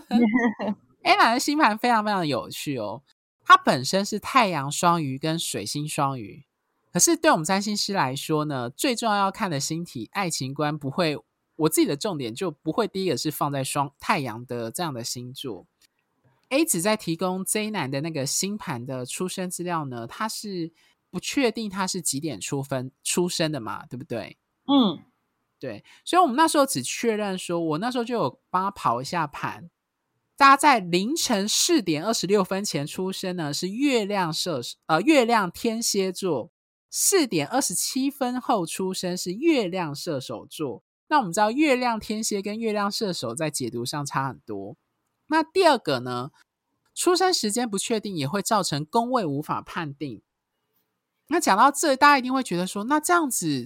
[1.04, 3.02] A 男的星盘非常非常的有趣哦，
[3.44, 6.44] 他本身是太阳双鱼跟水星双鱼，
[6.92, 11.18] 可是对我们占星师来说呢，最重要要看的星体爱情观不会，
[11.56, 15.66] 我自己的重点就不会第一个是放在双太阳的这样的星座。
[16.48, 20.72] A 子在提供 J 男的那个星盘的出生资料呢，他是
[21.10, 24.38] 不确定他是几点出分出生的嘛，对不对？
[24.66, 24.98] 嗯，
[25.60, 29.70] 对，所以我们那时候只确认说，我那时候就有帮他跑一下盘。
[30.36, 36.52] 大家在凌晨四点二十六分前出生呢，是月亮射手呃月亮天蝎座；
[36.88, 40.84] 四点二十七分后出生是月亮射手座。
[41.08, 44.76] 那我们知道月亮天蝎跟月亮射手在解读上差很多。
[45.26, 46.30] 那第二个呢，
[46.94, 50.22] 出生时间不确定也会造成宫位无法判定。
[51.26, 53.64] 那讲到这，大家一定会觉得说，那这样子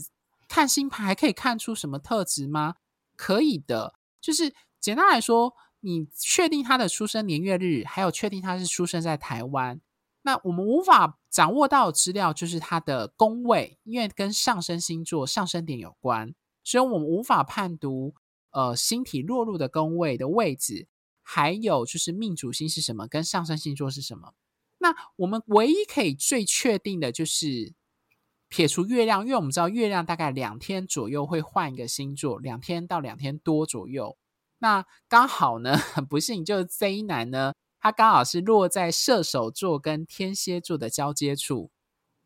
[0.52, 2.74] 看星盘还可以看出什么特质吗？
[3.16, 5.54] 可以的，就是简单来说。
[5.80, 9.80] 你确定他的出生年月日，还有确定他是出生在台湾，
[10.20, 18.14] 那我们无法掌握到的资料就是他的宫位，因为跟上升星座、上升点有关，所以我们无法判读
[18.50, 20.86] 呃星体落入的宫位的位置，
[21.20, 24.34] 还有就是命主星是什么，跟上升星座是什么。
[24.78, 27.74] 那我们唯一可以最确定的就是
[28.52, 34.18] 撇除月亮，因为我们知道月亮大概两天左右会换一个星座，两天到两天多左右。
[34.58, 41.70] 那刚好呢，很 不幸，就是 Z 男呢，他刚好是落在射手座跟天蝎座的交接处。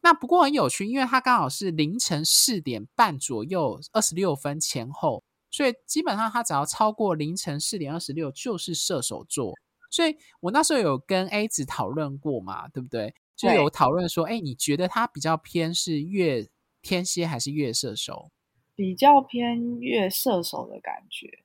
[0.00, 9.54] 那不过很有趣，因为他刚好是凌晨四点半左右，二十六分前后，所以基本上他只要超过凌晨四点二十六，就是射手座。
[9.92, 13.14] 所以我那时候有跟 A 子讨论过嘛，对不对？
[13.36, 16.48] 就有讨论说，哎，你觉得他比较偏是月
[16.80, 18.30] 天蝎还是月射手？
[18.74, 21.44] 比较偏月射手的感觉。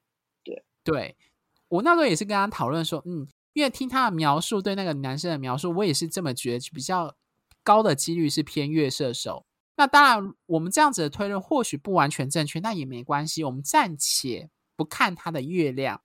[0.83, 1.15] 对，
[1.67, 7.15] 我那时候也是跟他讨论说，嗯，因为听他的描述，对那个男生的描述，我也是这么觉得，比较
[7.63, 9.45] 高的几率是偏月射手。
[9.77, 13.43] 那当然，我们这样子的推论或许不完全正确，那也没关系。
[13.43, 16.01] 我们暂且不看他的月亮，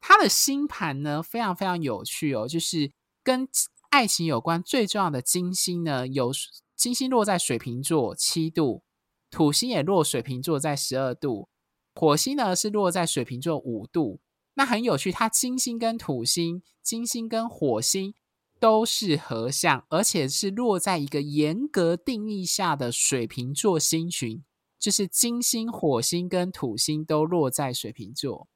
[0.00, 3.48] 他的星盘呢非常非常有趣哦，就是跟
[3.90, 6.30] 爱情有关最重要的金星呢，有
[6.76, 8.82] 金星落在水瓶座七度，
[9.30, 11.48] 土星也落水瓶座在十二度。
[11.94, 14.20] 火星呢是落在水瓶座五度，
[14.54, 15.10] 那很有趣。
[15.10, 18.14] 它金星跟土星、金星跟火星
[18.60, 24.44] 都是合相，而且是落在一个严格定义下的水瓶座星群，
[24.78, 28.46] 就是金星、火星跟土星都落在水瓶座。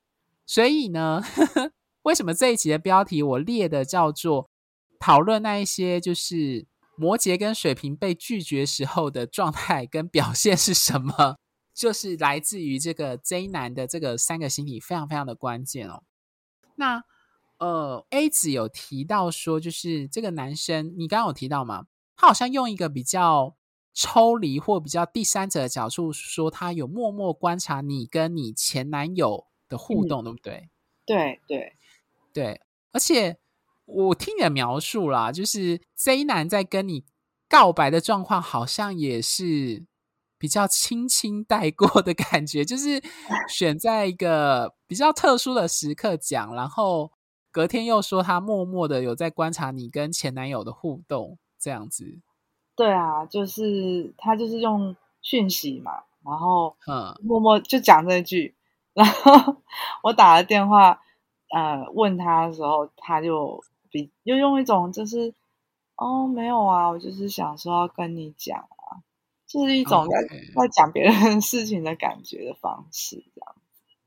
[0.46, 4.50] 所以呢，呵呵，为什么这一集的标题我列的叫做
[5.02, 11.38] 讨论那一些就是摩羯跟水瓶被拒绝时候的状态跟表现是什么？
[11.74, 16.04] 就是来自于这个 J 男的这个三个星体非常非常的关键哦。
[16.76, 17.02] 那
[17.58, 21.86] 呃 A 子有提到说，就是这个男生，你刚刚有提到吗？
[22.14, 23.56] 他好像用一个比较
[23.92, 30.70] 抽离或比较第三者的角度说，他有默默观察你跟你前男友的互动，嗯、对不对？
[31.04, 31.72] 对对
[32.32, 32.60] 对，
[32.92, 33.40] 而且
[33.92, 37.04] 我听你的描述啦，就是 Z 男在跟你
[37.48, 39.84] 告白的状况，好像也是。
[40.38, 43.00] 比较轻轻带过的感觉，就是
[43.48, 47.12] 选在一个比较特殊的时刻讲，然后
[47.52, 52.18] 隔天又说他默默的有在观察你跟前男友的互动，这样子。
[52.74, 55.92] 对啊，就是他就是用讯息嘛，
[56.24, 58.56] 然后嗯，默默就讲这句，
[58.94, 59.58] 然后
[60.02, 61.00] 我打了电话，
[61.54, 65.32] 呃，问他的时候，他就比又用一种就是
[65.94, 69.06] 哦，没有啊，我就是想说要跟你讲啊。
[69.46, 73.54] 就是一种在在讲别人 事情的感觉的方式，这样。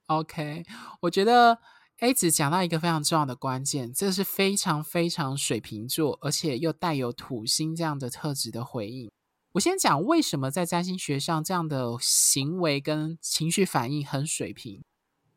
[0.08, 0.66] OK，
[1.02, 1.60] 我觉得
[2.00, 9.12] A 子讲到一个非常重要的关键，这是非常非常水瓶座，而且又带有土星这样的特质的回应。
[9.52, 14.84] 我先讲为什么在占星学上这样的行为跟情绪反应很水平。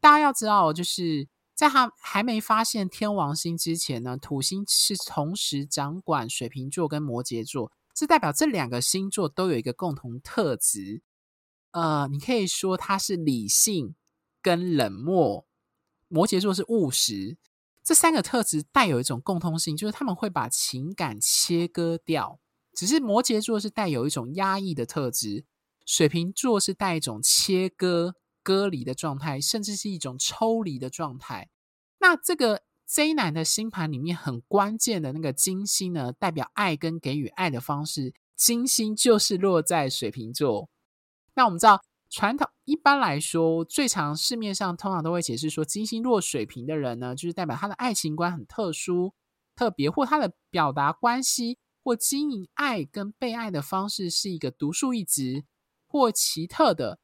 [0.00, 7.72] 大家要知道，就是在他还没发现天王星之前呢，土星是同时掌管水瓶座跟摩羯座。
[7.92, 11.02] 这代表这两个星座都有一个共同特质，
[11.72, 13.96] 呃，你可以说它是理性
[14.40, 15.48] 跟冷漠。
[16.06, 17.36] 摩羯座是务实，
[17.82, 22.38] 这三个特质带有一种共通性，就是他们会把情感切割掉。
[22.72, 25.44] 只是摩羯座是带有一种压抑的特质，
[25.84, 28.14] 水瓶座是带一种切割、
[28.48, 31.50] 割离的状态，甚至是一种抽离的状态。
[31.98, 32.62] 那这个。
[32.90, 38.14] Z 男的星盘里面很关键的那个金星呢，代表爱跟给予爱的方式。
[38.34, 40.70] 金星就是落在水瓶座。
[41.34, 49.12] 那我们知道，传统一般来说，最常市面上通常都会解释说，金星落水瓶的人呢，就是代表他的爱情观很特殊、
[49.54, 55.44] 特别，或他的表达关系，或经营爱跟被爱的方式是一个独树一帜
[55.86, 56.98] 或奇特的，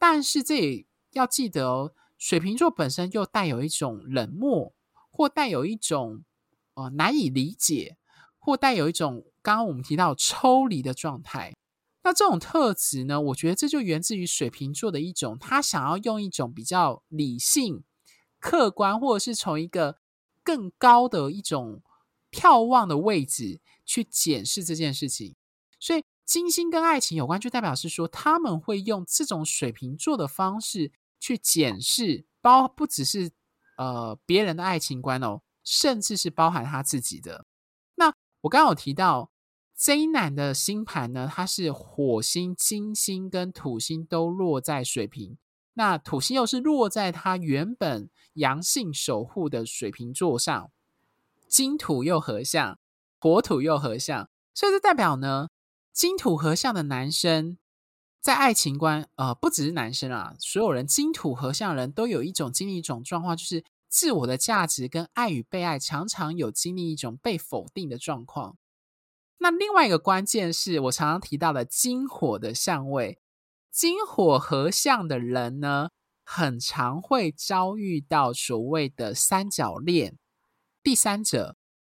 [0.00, 4.72] 但是这也要记得哦，水瓶座本身又带有一种冷漠，
[5.10, 6.24] 或带有一种
[6.74, 7.96] 呃难以理解，
[8.38, 11.54] 或带有一种刚刚我们提到抽离的状态。
[12.04, 17.82] 那这种特质呢，我觉得这就源自于水瓶座的一种，他想要用一种比较理性、
[18.38, 19.98] 客观，或者是从一个
[20.42, 21.82] 更高的一种
[22.30, 25.34] 眺望的位置去检视这件事情。
[25.78, 33.30] 所以，金星跟爱情有关，就代表是说他们会用这种水瓶座的方式去检视，包不只是
[33.76, 37.44] 呃别人的爱情观哦，甚至是包含他自己的。
[37.94, 38.12] 那
[38.42, 39.30] 我刚刚有提到。
[39.80, 45.38] 这男的星盘呢，它是火星、金星跟土星都落在水瓶，
[45.74, 50.72] 那土星又是落在他原本阳性守护的水瓶座上，
[51.46, 52.76] 金土又合相，
[53.20, 55.48] 火土又合相，所以这代表呢，
[55.92, 57.56] 金土合相的男生
[58.28, 68.58] 在爱情观，呃，不只是男生啊，所有人金土合相的人都有一种经历一种状况，就是自我的价值跟爱与被爱常常有经历一种被否定的状况。
[69.38, 73.18] 那另外一个关键是我常常提到的金火的相位，
[73.72, 75.88] 金火合相的人呢，
[76.22, 80.18] 很常会遭遇到所谓的三角恋、
[80.82, 81.56] 第三者，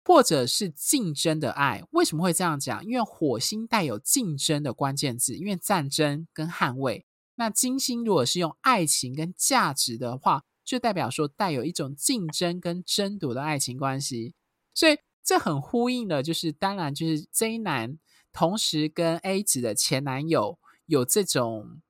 [0.08, 1.82] 或者是竞争的爱。
[1.90, 2.82] 为什么会这样讲？
[2.86, 7.04] 因为火星带有竞争的关键字，因为战争跟捍卫。
[7.34, 14.34] 那金星如果是用爱情跟价值的话，就代表说带有一种竞争跟争夺的爱情关系，
[14.72, 14.96] 所以。
[15.24, 17.98] 这很呼应的，就是当然就是 J 男
[18.32, 21.82] 同时跟 A 子的前男友有这种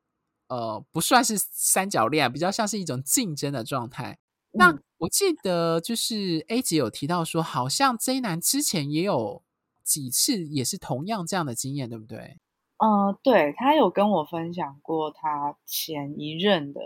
[0.49, 4.19] 呃不算是三角恋，比较像是一种竞争的状态。
[4.59, 9.43] 嗯、那我记得就是 A 姐有提到说，好像 J 男之前也有
[9.83, 12.37] 几次也是同样这样的经验，对不对？
[12.79, 16.81] 嗯、呃，对，他有跟我分享过他前一任的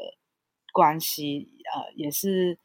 [0.72, 2.58] 关系，呃，也是。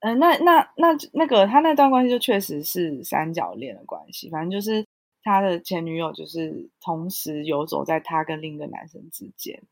[0.00, 4.86] 嗯、呃，那那那那个他那段关系就确实是三角恋的关系，反正就是
[5.22, 9.62] 他的前女友就是同时游走在他跟另一个男生之间，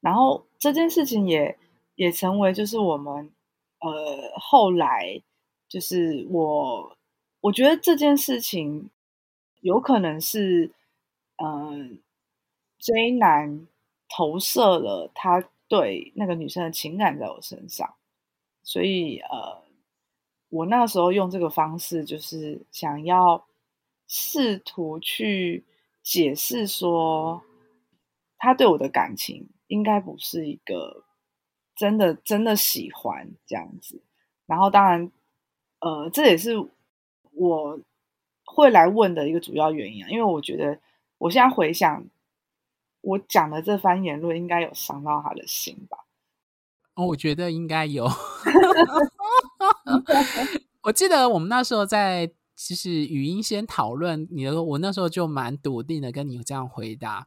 [0.00, 1.56] 然后这件事情也
[1.94, 3.30] 也成为就是我们
[3.86, 5.22] 呃后来
[5.68, 6.96] 就是我
[7.40, 8.90] 我觉得这件事情
[9.60, 10.72] 有可能是
[11.36, 11.88] 嗯、呃、
[12.78, 13.66] J 男
[14.08, 17.94] 投射了他对那个女生的情感在我身上，
[18.62, 19.64] 所以呃。
[20.48, 23.44] 我那时候用这个方式，就是想要
[24.06, 25.64] 试图去
[26.04, 27.42] 解释说，
[28.38, 31.04] 他对我的感情应该不是一个
[31.76, 34.00] 真的真的喜欢这样子。
[34.46, 35.10] 然后，当然，
[35.80, 36.56] 呃，这也是
[37.32, 37.78] 我
[38.44, 40.80] 会来问的一个主要原因啊，因为我觉得
[41.18, 42.04] 我现在回想，
[43.02, 45.98] 我讲的这番言论应该有伤到他的心吧。
[46.94, 48.06] 哦，我觉得应该有。
[50.82, 57.26] 我记得我们那时候在其实语音先讨论你的我那时候就蛮笃定的跟你这样回答。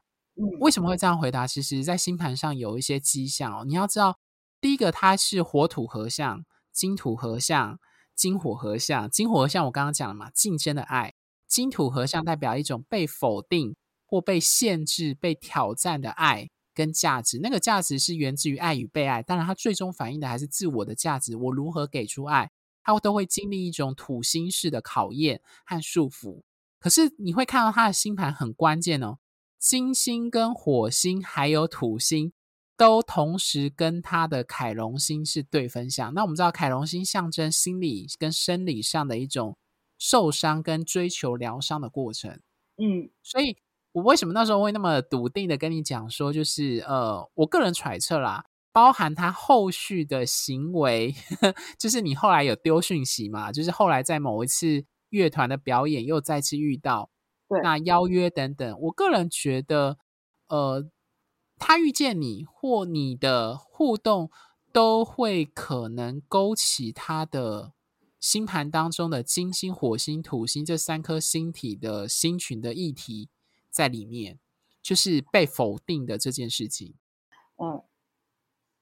[0.62, 1.45] 为什么会这样回答？
[1.45, 3.66] 其实，在星盘上有一些迹象哦。
[3.66, 4.18] 你要知道，
[4.62, 7.80] 第一个它是火土合相、金土合相、
[8.16, 9.10] 金火合相。
[9.10, 11.12] 金火合相我刚刚讲了嘛，竞争的爱；
[11.47, 16.49] 金土合相代表一种被否定或被限制、被挑战的爱。
[16.72, 21.36] 跟价值，那个价值是源自于爱与被爱，当然它最终反映的还是自我的价值。
[21.36, 22.51] 我如何给出爱，
[22.84, 26.41] 它都会经历一种土星式的考验和束缚。
[26.80, 29.18] 可是你会看到他的星盘很关键哦，
[29.57, 32.32] 金星跟火星还有土星
[32.80, 36.14] 都同时跟他的凯龙星是对分相。
[36.14, 39.58] 那我们知道凯龙星象征心理跟生理上的一种
[39.98, 42.40] 受伤跟追求疗伤的过程。
[42.78, 43.58] 嗯，所以。
[43.92, 51.12] 我为什么那时候会那么笃定的跟你讲说，就是呃，我个人揣测啦，包含他后续的行为，
[51.42, 57.10] 呵呵，就是你后来有丢讯息嘛，就是后来在某一次乐团的表演又再次遇到，
[57.50, 59.98] 对，那邀约等等，我个人觉得，
[60.50, 60.88] 呃，
[61.60, 64.32] 他遇见你或你的互动，
[64.72, 67.74] 都会可能勾起他的
[68.20, 73.30] 星盘当中的金星、火星、土星这三颗星体的星群的议题。
[73.72, 74.39] 在里面，
[74.82, 76.95] 就是被否定的这件事情。
[77.57, 77.84] 嗯，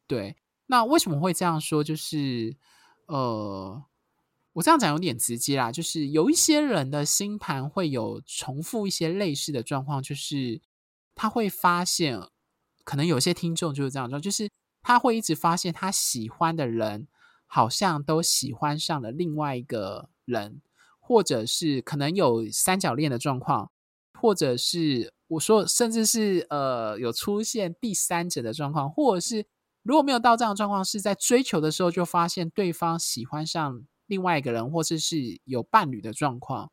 [0.07, 0.38] 对。
[0.67, 1.84] 那为什么会这样说？
[1.84, 2.55] 就是
[3.07, 3.84] 呃，
[4.53, 5.73] 我这样讲有点直接啦。
[5.73, 10.61] 就是有一些人的星盘会有重复一些类似的状况，就是
[11.13, 12.17] 他会发现，
[12.88, 14.50] 可能有些听众就是这样说，就是
[14.82, 17.10] 他会一直发现他喜欢的人
[17.46, 20.62] 好像都喜欢上了另外一个人，
[21.02, 23.70] 或者是可能有三角恋的状况。
[24.20, 29.46] 或者是我说，甚至是呃有出现第三者的状况，或者是
[29.84, 36.72] 如果没有到这样的状况，是在追求的时候就发现对方喜欢上另外一个人，或者是有伴侣的状况。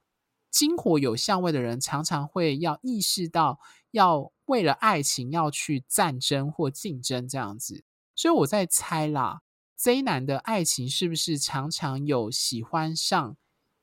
[0.54, 3.58] 金火有相位的人常常会要意识到，
[3.90, 7.82] 要为了爱情要去战争或竞争这样子。
[8.14, 9.42] 所以我在猜啦
[9.74, 13.36] ，J 男的爱情是不是常常有喜欢上，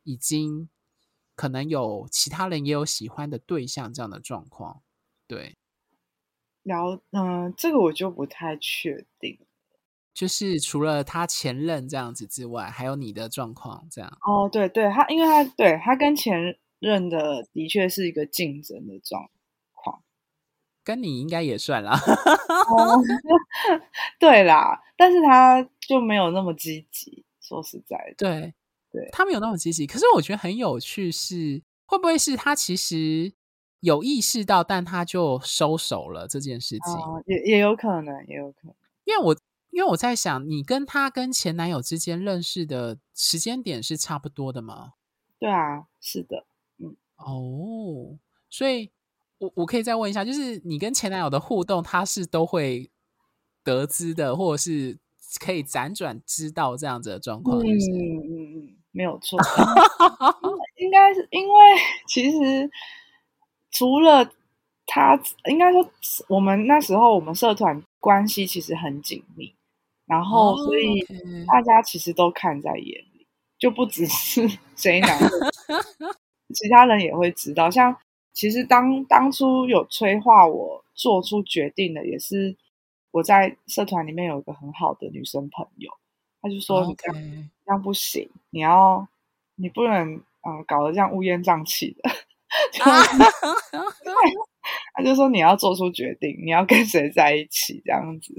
[0.04, 0.70] 已经
[1.36, 4.82] 可能有其他人也有喜欢的对象这样的状况？
[5.28, 5.58] 对，
[6.64, 9.38] 然后嗯，这个我就不太确定。
[10.14, 14.18] 就是除了他前任这样子之外，还有你的状况这样。
[14.28, 19.30] 哦，对对，他因为他对他跟前任的的确是一个竞争的状
[19.72, 20.04] 况，
[20.84, 21.98] 跟你应该也算啦。
[21.98, 23.00] 哦、
[24.20, 27.24] 对啦，但是他就没有那么积极。
[27.40, 28.54] 说实在的，对
[28.92, 29.88] 对，他没有那么积极。
[29.88, 33.32] 可是我觉得很有趣是，会不会是他其实
[33.80, 36.94] 有意识到，但他就收手了这件事情？
[36.96, 39.34] 哦、也也有可能，也有可能，因为我。
[39.72, 44.94] 因为我在想，你跟他跟前男友之间认识的时间点是差不多的吗？
[45.40, 46.46] 对啊，是的，
[46.78, 48.20] 嗯，哦，
[48.50, 48.92] 所以
[49.40, 52.92] 我我可以再问一下，就是你跟前男友的互动，他是都会
[53.64, 55.00] 得知的，或者是
[55.40, 57.58] 可以辗转知道这样子的状况？
[57.60, 59.40] 嗯嗯嗯，没有错，
[60.78, 61.56] 应该是因为
[62.08, 62.70] 其实
[63.72, 64.30] 除了
[64.86, 65.90] 他，应该说
[66.28, 69.56] 我们那时候我们社团关系其实很紧密。
[70.12, 71.00] 然后，所以
[71.48, 73.26] 大家其实都看在眼里，
[73.58, 74.46] 就不只是
[74.76, 75.18] 谁男，
[76.54, 77.72] 其他人也会知道。
[77.72, 77.96] 像
[78.34, 82.58] 其实当当初有催化我做出决定的，也是
[83.12, 85.90] 我在社团里面有一个很好的女生朋友，
[86.42, 87.16] 她就说：“你这样
[87.66, 89.08] 这样不行，你要
[89.56, 92.10] 你不能嗯搞得这样乌烟瘴气的。
[94.94, 98.34] ”他就说：“你要做出决定，你要跟谁在一起这样子。”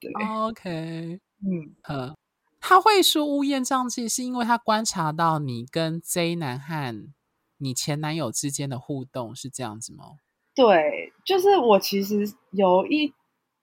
[0.00, 2.14] 对，OK，嗯呃，
[2.60, 7.12] 他会说乌烟瘴气，是因为他观察到你跟 J 男和
[7.58, 10.04] 你前男友之间的互动是这样子吗？
[10.54, 13.12] 对，就是我其实有一，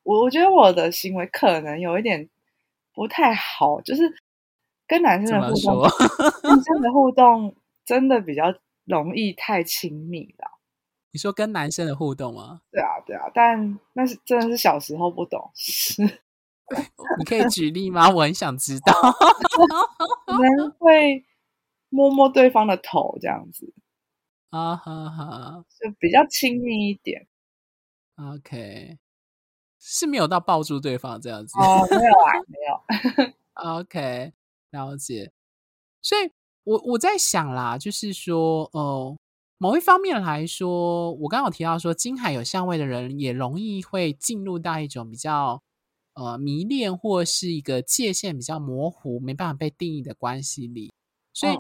[0.04, 2.30] 我我觉得我的行为可能有一点
[2.94, 4.04] 不太好，就是
[4.88, 5.82] 跟男生的互动，
[6.44, 7.56] 男生的互 动
[7.86, 8.54] 真的比较
[8.86, 10.52] 容易太亲密了。
[11.12, 12.62] 你说跟男生的互动吗？
[12.72, 16.22] 对啊，对啊，但那是真的是小时候不懂事。
[17.20, 18.10] 你可以举例吗？
[18.10, 18.94] 我很想知道。
[20.26, 21.24] 可能会
[21.90, 23.74] 摸摸对方的头这样子
[24.50, 27.28] 啊，哈哈，就比较亲密一点。
[28.16, 28.98] OK，
[29.80, 33.34] 是没有到抱住对方这样子哦，没有啊，没有。
[33.80, 34.34] OK，
[34.72, 35.32] 了解。
[36.02, 36.32] 所以
[36.64, 39.16] 我我在想啦，就是说，哦，
[39.58, 45.62] 某一方面来说，我刚刚有提到说，金海有相位的人也容易会进入到一种比较。
[46.16, 50.94] 呃，迷恋或是一个界限比较模糊、没办法被定义的关系里，
[51.34, 51.58] 所以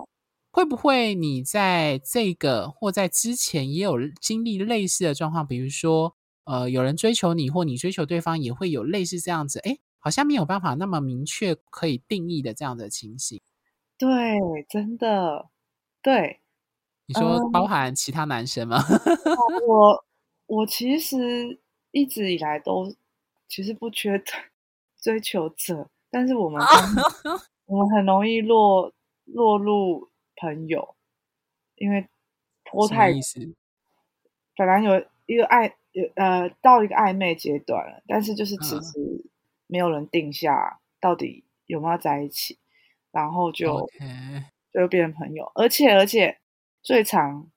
[0.49, 5.45] 会不会你在这个或在之前也有经历类似的状况？
[5.45, 13.41] 比如说，呃，有人追求你，或你追求对方，也会有类似这样子，哎，好像没有办法那么明确可以定义的这样的情形。
[13.97, 14.39] 对，
[14.69, 15.49] 真的，
[16.01, 16.39] 对。
[17.07, 18.81] 你说包含其他男生吗？
[18.87, 20.05] 嗯、我
[20.47, 21.59] 我其实
[21.91, 22.95] 一直以来都。
[23.47, 24.21] 其实不缺
[24.99, 26.61] 追求者，但是我们
[27.65, 28.93] 我们很容易落
[29.25, 30.95] 落入朋友，
[31.75, 32.07] 因为
[32.63, 33.55] 拖太意思。
[34.55, 39.25] 本来有一个暧有呃到一个暧昧阶段了，但是就是迟迟
[39.67, 42.57] 没有人定下到底有没有在一起，
[43.11, 43.89] 然后就.
[44.73, 46.37] 就变成朋友，而且而且
[46.83, 47.49] 最常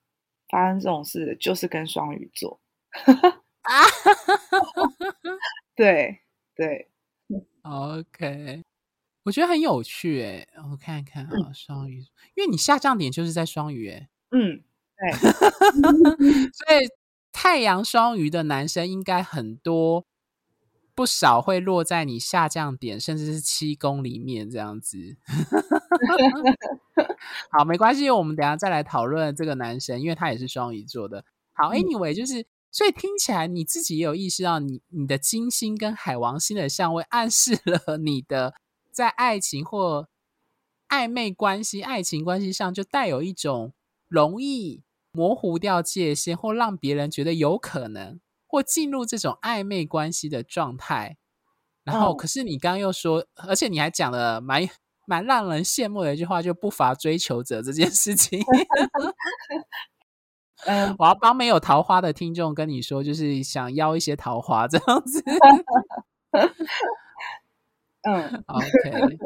[0.47, 2.61] 发生这种事的就是跟双鱼座。
[2.95, 3.83] 啊
[5.79, 6.19] 对
[6.53, 6.89] 对
[7.61, 8.65] ，OK，
[9.23, 11.99] 我觉得很有趣诶，我看一看啊，嗯、双鱼，
[12.35, 14.61] 因为你下降点就是在双鱼诶，嗯，
[14.97, 15.09] 对，
[16.51, 16.79] 所以
[17.31, 20.05] 太阳双鱼的男生应该很多，
[20.93, 25.15] 不少会落在你下降点，甚至是七宫里面这样子。
[27.51, 31.23] 好，没关系，我们等下再来讨论这个男生，因为他也是双鱼座的。
[31.53, 32.45] 好，Anyway，就是。
[32.71, 38.53] 所以听起来你自己也有意识到你，你你的金星跟海王星的相位暗示了 你的
[38.91, 40.07] 在爱情或
[40.87, 43.73] 暧昧关系、爱情关系上就带有一种
[44.07, 51.17] 容易模糊掉界限，或让别人觉得有可能或进入这种暧昧关系的状态。
[51.83, 54.67] 然后，可是你刚刚又说，而且你还讲了蛮
[55.07, 58.39] 蛮让人羡慕的一句话，就不乏追求者这件事情。
[60.65, 65.23] 嗯，我要帮没有桃花的听众跟你说，就是想要一些桃花这样子。
[68.03, 69.17] 嗯，OK。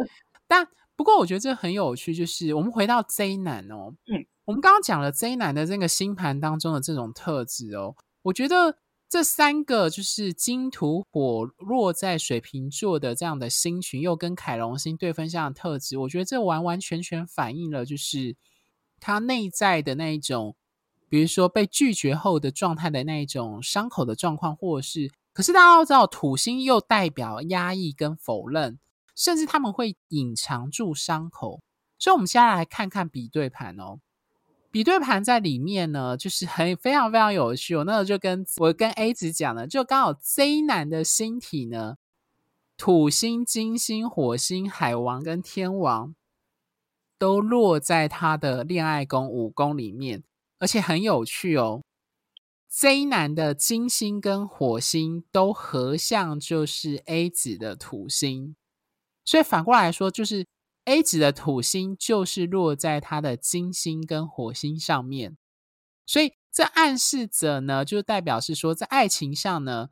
[0.47, 8.77] 但不过我觉得这很有趣，就是我们回到 Z 男哦，嗯，我们刚刚讲了 Z 男的这个星盘当中的这种特质哦，我觉得
[9.09, 18.35] 这三个就是金土火落在水瓶座的这样的星群，又跟凯龙星对分相的特质，我觉得这完完全全反映了就是
[18.99, 20.55] 他内在的那一种。
[21.13, 28.79] 比如说被拒绝后的状态的那一种伤口的状况，或者是，可是大家都知道，土星又代表压抑跟否认，
[29.15, 31.61] 甚至他们会隐藏住伤口。
[31.99, 33.99] 所以，我们现在来看看比对盘哦。
[34.71, 37.75] 比对盘在里面呢，就是很非常非常有趣。
[37.75, 41.97] 我那个就跟我跟 A 子讲了，就刚好 Z 男的星体呢，
[42.75, 46.15] 土星、金星、火星、海王跟天王
[47.19, 50.23] 都落在他的恋爱宫五宫里面。
[50.63, 51.83] 而且很有趣哦
[52.69, 58.55] ，Z 男的金星跟火星都合相，就是 A 子的土星，
[59.25, 60.47] 所以反过来说，就是
[60.85, 65.35] A 子的土星就是落在他的金星跟火星上面，
[66.05, 69.89] 所以这暗示着呢，就代表是说，在爱情上呢，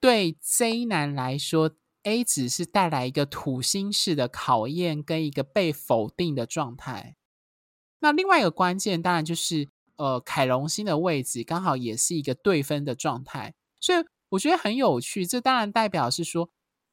[0.00, 1.72] 对 Z 男来说
[2.04, 7.16] ，A 子是带来一个土星式的考验跟一个被否定的状态。
[7.98, 9.68] 那另外一个关键，当然就是。
[9.98, 15.26] 呃，凯龙星的位置刚好也是一个对分的状态，所以我觉得很有趣。
[15.26, 16.50] 这当然代表是说，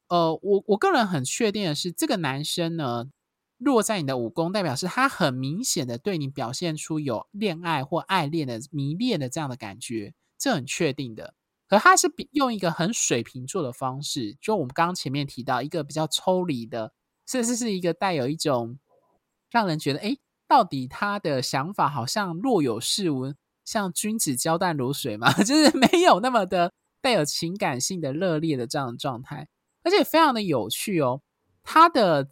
[0.08, 3.06] 呃，我我个人很确定的是，这个男生呢
[3.60, 11.36] 落在你的五宫，代表是他很明显的对你表现出有恋爱或爱恋的迷恋的这样的感觉，这很确定的。
[11.68, 16.92] 可他是比用一个很水瓶座的方式，就我们刚刚前面提到一个比较抽离的，
[17.28, 18.80] 甚至是一个带有一种
[19.52, 20.18] 让人觉得哎。
[20.56, 23.34] 到底他的想法好像若有似无，
[23.66, 29.50] 像君子交淡如水嘛， 就是没有那么的带有情感性的热烈的这样的状态，
[29.84, 31.20] 而且非常的有趣哦。
[31.62, 32.30] 他的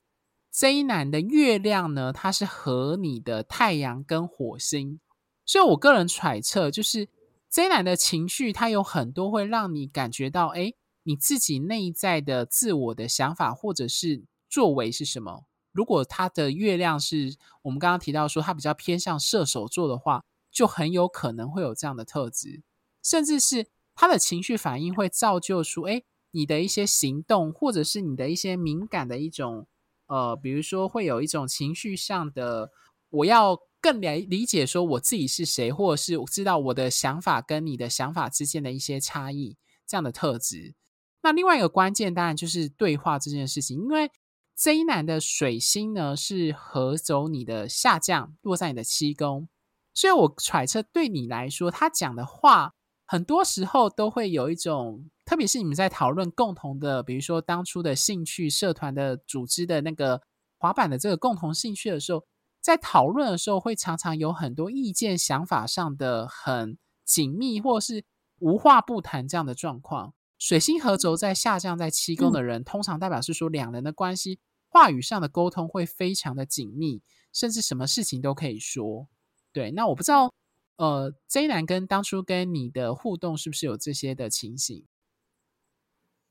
[0.52, 5.02] Z 男的月亮呢，它是和你的太阳跟火星，
[5.46, 7.10] 所以我个人揣测，就是
[7.50, 10.72] Z 男的情绪，他有很多会让你感觉到，哎，
[11.04, 15.44] 你自己内在的自我的想法或者是作为是什么。
[15.74, 22.62] 如果他的月亮是我们刚刚提到说他比较偏向射手座的话，就很有可能会有这样的特质，
[23.02, 29.66] 甚至是他的情绪反应会造就出，哎，你的一些行动，或者是你的一些敏感的一种，
[30.06, 32.70] 呃，比如说会有一种情绪上的，
[33.10, 39.58] 我要更来理解说我自己是谁，或者是我知道我的想法跟你的想法之间的一些差异，
[39.88, 40.76] 这样的特质。
[41.24, 44.12] 那另外一个关键当然就是对话这件事情，因为。
[44.56, 49.50] 这一男的水星呢是合走你的下降，落在你的七宫，
[49.94, 52.74] 所以我揣测对你来说，他讲的话
[53.06, 60.22] 很多时候都会有一种，特别是你们在讨论共同的，比如说当初的兴趣社团的组织的那个
[60.58, 62.24] 滑板的这个共同兴趣的时候，
[62.62, 68.06] 在讨论的时候会常常有很多意见想法上的很紧密，或是
[68.40, 70.14] 无话不谈这样的状况。
[70.44, 79.08] 水星合轴在下降在七宫的人，嗯、通常代表是说两人的关系，话语上的沟通会非常的紧密，甚至什么事情都可以说。
[79.54, 80.34] 对，那我不知道，
[80.76, 84.86] 呃，J 男跟当初跟你的互动是不是有这些的情形？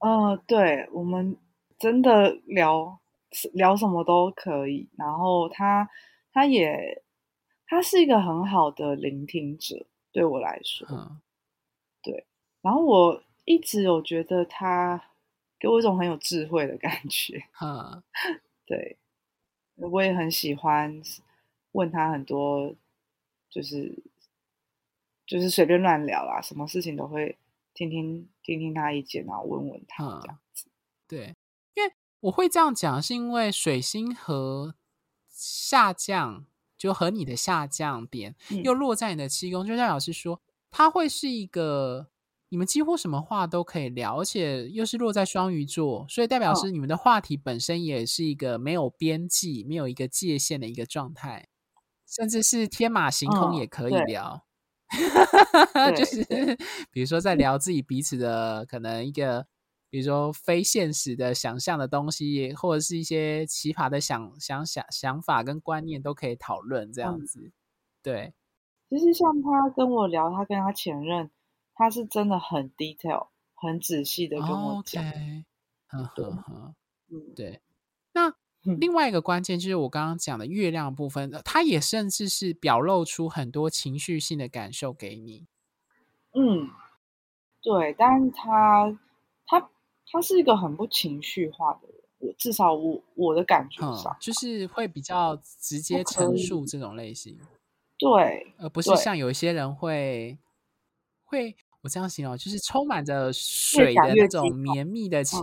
[0.00, 1.38] 呃，对，我们
[1.78, 3.00] 真的聊
[3.54, 4.90] 聊什么都可以。
[4.98, 5.88] 然后他
[6.34, 7.02] 他也
[7.66, 11.18] 他是一个很好的聆听者，对我来说，嗯、
[12.02, 12.26] 对。
[12.60, 13.22] 然后我。
[13.44, 15.10] 一直我觉得他
[15.58, 18.02] 给我一种很有智慧的感觉，哈，
[18.64, 18.96] 对，
[19.74, 21.02] 我也很喜欢
[21.72, 22.72] 问他很多，
[23.50, 24.00] 就是
[25.26, 27.36] 就是随便乱聊啊，什么事情都会
[27.74, 30.70] 听听听听他意见，然后问问他这样子。
[31.08, 31.34] 对，
[31.74, 34.76] 因为我会这样讲，是因为水星和
[35.28, 36.46] 下降，
[36.78, 40.40] 就和你的下降点又落在你的七宫，嗯、就像老师说
[40.70, 42.11] 他会是一个。
[42.52, 51.48] 你们几乎什么话都可以聊，而且又是落在双鱼座，所以代表是你们的话题本身也是一个没有边际、没有一个界限的一个状态，
[52.06, 54.44] 甚至是天马行空也可以聊。
[55.72, 56.22] 哦、 就是
[56.90, 59.46] 比如说在聊自己彼此的可能一个，
[59.88, 67.40] 比如说非现实的想象的东西，或者是一些奇葩的想想想想法跟观念都可以讨论这样子。
[67.40, 67.52] 嗯、
[68.02, 68.34] 对，
[68.90, 71.30] 其实像他跟我聊，他跟他前任。
[71.74, 75.02] 他是真的很 detail、很仔细的跟我讲，
[76.14, 76.24] 对，
[77.10, 77.60] 嗯，对。
[78.12, 78.34] 那
[78.78, 85.46] 另外一个关键就是我刚刚讲的月亮部分，他也甚至是表露出很多情绪性的感受给你。
[86.34, 86.70] 嗯，
[87.60, 88.98] 对，但是他
[89.46, 89.70] 他
[90.10, 97.38] 他是一个很不情绪化的人，我至少我我的感觉上，嗯，就是会比较直接陈述这种类型。
[97.98, 100.38] 对，而不是像有一些人会
[101.32, 105.38] 会我这样形容，就是充满着水的那种绵密的情。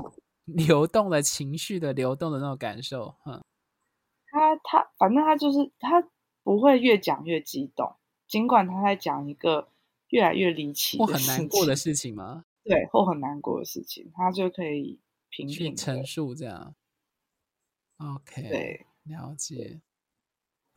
[0.46, 3.40] 流动的情绪的流动的那种感受，嗯，
[4.32, 6.10] 他他反正他就是他
[6.42, 7.96] 不会越讲越激动，
[8.28, 9.70] 尽管他在讲一个
[10.08, 12.46] 越来越离奇或很难过的事情吗？
[12.66, 16.74] 对，或很难过的事情，他就可以平平陈述这样。
[17.98, 19.80] OK，对，了解。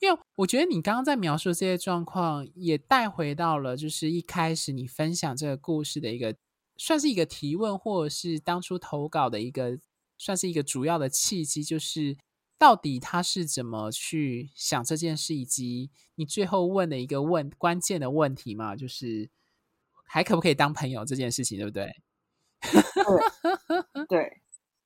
[0.03, 6.37] 因为我觉得你刚刚在描述这些状况，也带回到了就是一开始你分享这个故事的一个。
[6.79, 9.79] 算是一个提问，或者是当初投稿的一个，
[10.19, 12.17] 算是一个主要的契机，就是
[12.59, 19.31] 到底他是怎么去想这件事，以及你最后问的一个问关键的问题嘛，就是
[20.03, 21.95] 还可不可以当朋友这件事情，对不对？
[24.09, 24.41] 对，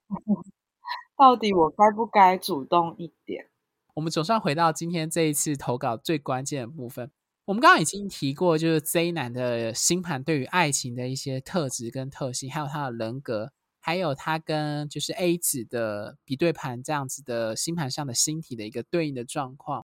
[1.17, 3.49] 到底我该不该主动一点？
[3.97, 7.11] 我们总算回到今天这一次投稿最关键的部分。
[7.47, 19.87] 我们刚刚已经提过，就是 Z 男的星盘对于爱情的一些特质跟特性，还有他的人格，还有他跟就是 A 子的比对盘这样子的星盘上的星体的一个对应的状况。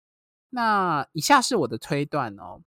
[0.51, 2.63] 那以下是我的推断哦，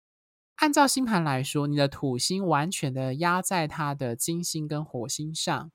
[0.56, 5.70] 按照星盘来说，你的土星完全的压在他的金星跟火星上，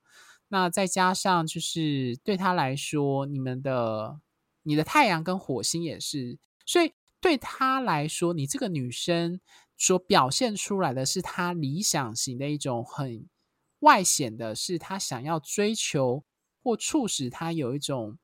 [0.50, 4.20] 那再加上就是对他来说，你们的
[4.66, 6.92] 你的太阳跟火星也是，所以。
[7.22, 9.42] 对他来说，你这个女生
[9.78, 13.28] 所表现出来的是他理想型的一种很
[13.80, 16.24] 外显的，是她想要追求
[16.62, 18.20] 或促使他有一种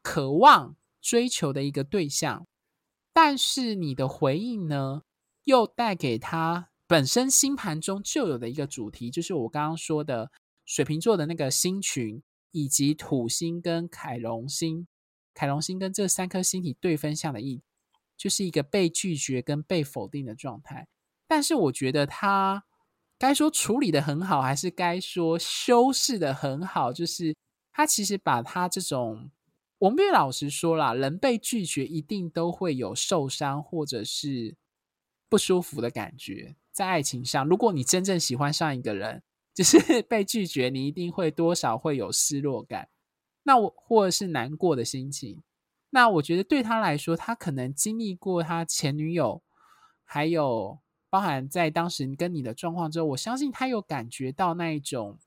[0.00, 2.46] 渴望追求的一个对象。
[3.12, 5.02] 但是你的回应呢，
[5.44, 10.30] 又带给他本身星盘中就有的一个主题，就是我刚刚说的
[10.64, 12.22] 水瓶座的那个星群，
[12.52, 14.86] 以及土星跟凯龙星，
[15.40, 17.62] 凯龙星跟这三颗星体对分相的意。
[18.14, 20.86] 就是一个被拒绝跟被否定的状态，
[21.26, 22.66] 但是我觉得他
[23.18, 26.92] 该说处理的很好，还是该说修饰的很好。
[26.92, 27.34] 就是
[27.72, 29.30] 他其实把他这种，
[29.78, 34.54] 我们老实说啦，人被拒绝一定都会有受伤或者是
[35.30, 36.56] 不舒服的感觉。
[36.70, 39.22] 在爱情上，如果你真正喜欢上一个人，
[39.56, 42.90] 就是被拒绝，你一定会多少会有失落感，
[43.50, 45.42] 那我或者是难过的心情。
[45.90, 49.42] 那我觉得对他来说，他可能经历过他前女友，
[50.04, 50.78] 还有
[51.08, 55.18] 包含在当时跟你的状况之后，我相信他有感觉到那一种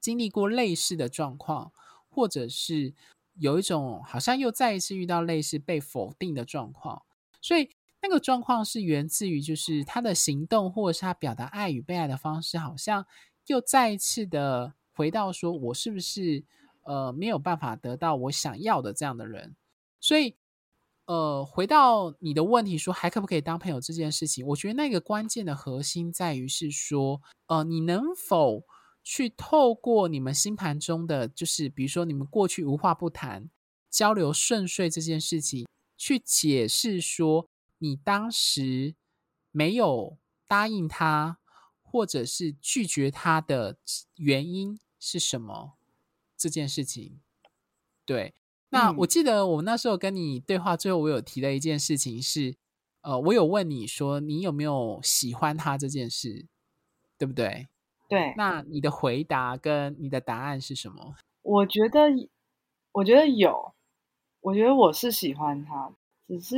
[0.00, 1.70] 经历过类似的状况，
[2.08, 2.94] 或者是
[3.34, 7.02] 有一种好像又再一次遇到类似被否定的状况，
[7.42, 7.68] 所以
[8.00, 13.04] 那个状况是源自于就是他的行动，或者是他表达爱与被爱的方式，好像
[13.48, 16.42] 又再一次的回到说，我是不是
[16.86, 19.54] 呃没有办法得到我想要的这样的人。
[20.00, 20.36] 所以，
[21.06, 28.64] 呃，回到你的问题说，还可不可以当朋友这件事情，我觉得那个关键的核心在于是说，呃，你能否
[29.02, 33.48] 去透过你们星盘中的，就是比如说你们过去无话不谈、
[33.88, 35.66] 交流顺遂这件事情，
[35.96, 38.96] 去解释说你当时
[39.52, 40.18] 没有
[40.48, 41.38] 答应他，
[41.82, 43.78] 或者是拒绝他的
[44.16, 45.75] 原因是什么？
[46.36, 47.20] 这件事情，
[48.04, 48.34] 对。
[48.70, 52.56] 那我记得我那时候跟你对话，最后我有提了一件事情是，
[53.02, 56.46] 呃，我有问你说你有没有喜欢他这件事，
[57.16, 57.68] 对不对？
[58.08, 58.34] 对。
[58.36, 61.14] 那你的回答跟你的答案是什么？
[61.42, 62.00] 我觉得，
[62.92, 63.72] 我觉得有，
[64.40, 65.92] 我觉得我是喜欢他，
[66.26, 66.56] 只是，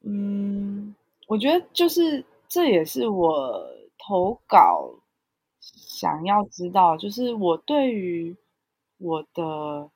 [0.00, 0.94] 嗯，
[1.28, 3.66] 我觉得就是这也是我
[3.98, 4.94] 投稿
[5.60, 8.34] 想要知道，就是我对于
[9.02, 9.90] 我的。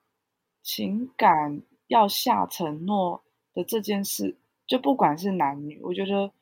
[0.68, 3.22] 情感要下承诺
[3.54, 4.36] 的这件事，
[4.66, 6.32] 就不管是男女，我觉得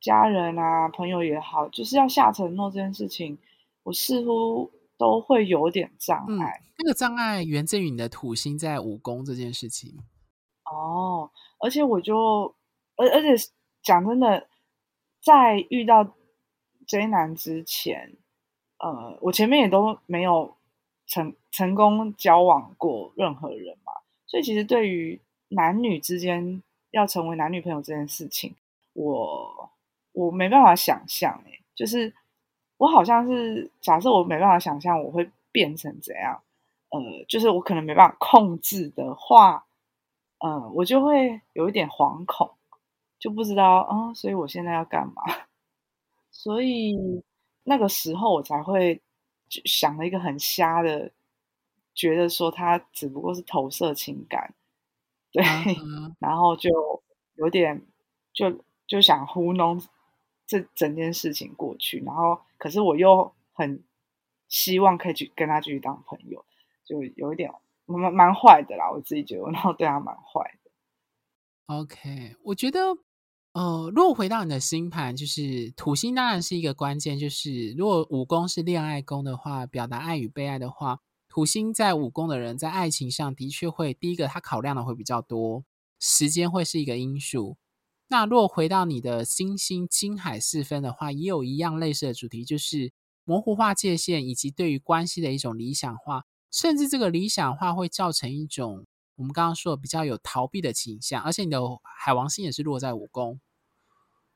[0.00, 3.36] 家人啊、朋友也好，就是要下承诺这件事情，
[3.82, 6.62] 我似乎都会有点障碍。
[6.64, 9.94] 嗯，那个障碍源自于你的土星在五宫这件事情。
[10.64, 12.54] 哦，而且我就，
[12.96, 13.50] 而而且
[13.82, 14.48] 讲真的，
[15.22, 16.14] 在遇到
[16.86, 18.16] J 男之前，
[18.78, 20.56] 呃，我前面也都没有。
[21.08, 23.92] 成成功交往过任何人嘛？
[24.26, 28.54] 所以其实对于男女之间要成为男女朋友这件事情，
[28.92, 29.70] 我
[30.12, 32.12] 我没办法想象诶，就是
[32.76, 36.40] 我好像是假设我没办法想象我会变成怎样，
[36.90, 39.66] 呃，就是我可能没办法控制的话，
[40.44, 42.50] 嗯，我就会有一点惶恐，
[43.18, 45.22] 就不知道啊、所以我现在要干嘛？
[46.30, 46.96] 所以
[47.64, 49.00] 那个时候我才会
[49.64, 51.12] 想了一个很瞎的，
[51.94, 54.54] 觉得说他只不过是投射情感，
[55.32, 55.42] 对，
[55.82, 56.70] 嗯、然后就
[57.36, 57.86] 有点
[58.32, 59.82] 就就想糊弄
[60.46, 63.84] 这整件事情过去，然后可是我又很
[64.48, 66.44] 希望可以去跟他继续当朋友，
[66.84, 67.50] 就有一点。
[67.90, 70.70] 蛮蛮坏的啦，我自己觉得，然后对他蛮坏的。
[71.74, 72.98] OK，我觉得，
[73.58, 77.18] 呃，如果回到你的星盘，就是土星当然是一个关键。
[77.18, 85.64] 就是如果五宫是恋爱宫的话，表达爱与被爱的话，土星在五宫的人在爱情上的确会，第一个他考量的会比较多，
[85.98, 87.56] 时间会是一个因素。
[88.06, 92.92] 那如果回到你的星星金海四分的话，也有一样类似的主题，就是
[93.24, 96.22] 模糊化界限以及对于关系的一种理想化。
[96.52, 98.86] 甚至这个理想化会造成一种
[99.16, 103.40] 我们刚刚说的比较有逃避的倾向，而且你的海王星也是落在五宫，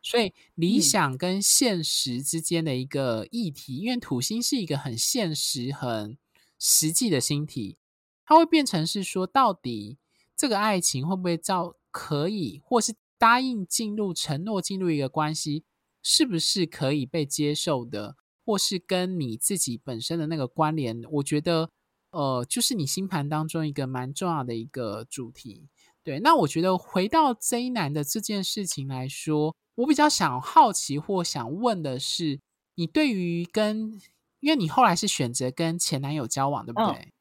[0.03, 6.19] 所以理想跟现实之间的一个议题，嗯、因为土星是一个很现实、很
[6.59, 7.79] 实际的星体，
[8.25, 9.99] 它会变成是说，到底
[10.37, 15.65] 这个爱情会不会照可以，或是答应进入、承诺进入一个关系，
[16.03, 21.71] 是不是可以被接受的，或是跟你自己本身的那个关联，我觉得。
[22.11, 25.71] 呃，就是你星盘当中一个蛮重要的一个主题，
[26.05, 26.21] 对。
[26.21, 32.41] 那我觉得回到 J 男的这件事情来说，我比较想好奇或想问的是，
[32.75, 34.01] 你对于跟，
[34.41, 37.13] 因为你后来是选择跟前男友交往，对不对？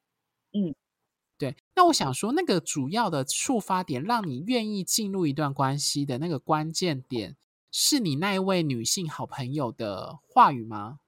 [0.54, 0.76] 嗯，嗯
[1.38, 1.56] 对。
[1.76, 7.36] 那我想说，那个主要的触发点，让你愿意进入一段关系的那个关键点，
[7.72, 11.00] 是你那一位女性好朋友的话语吗？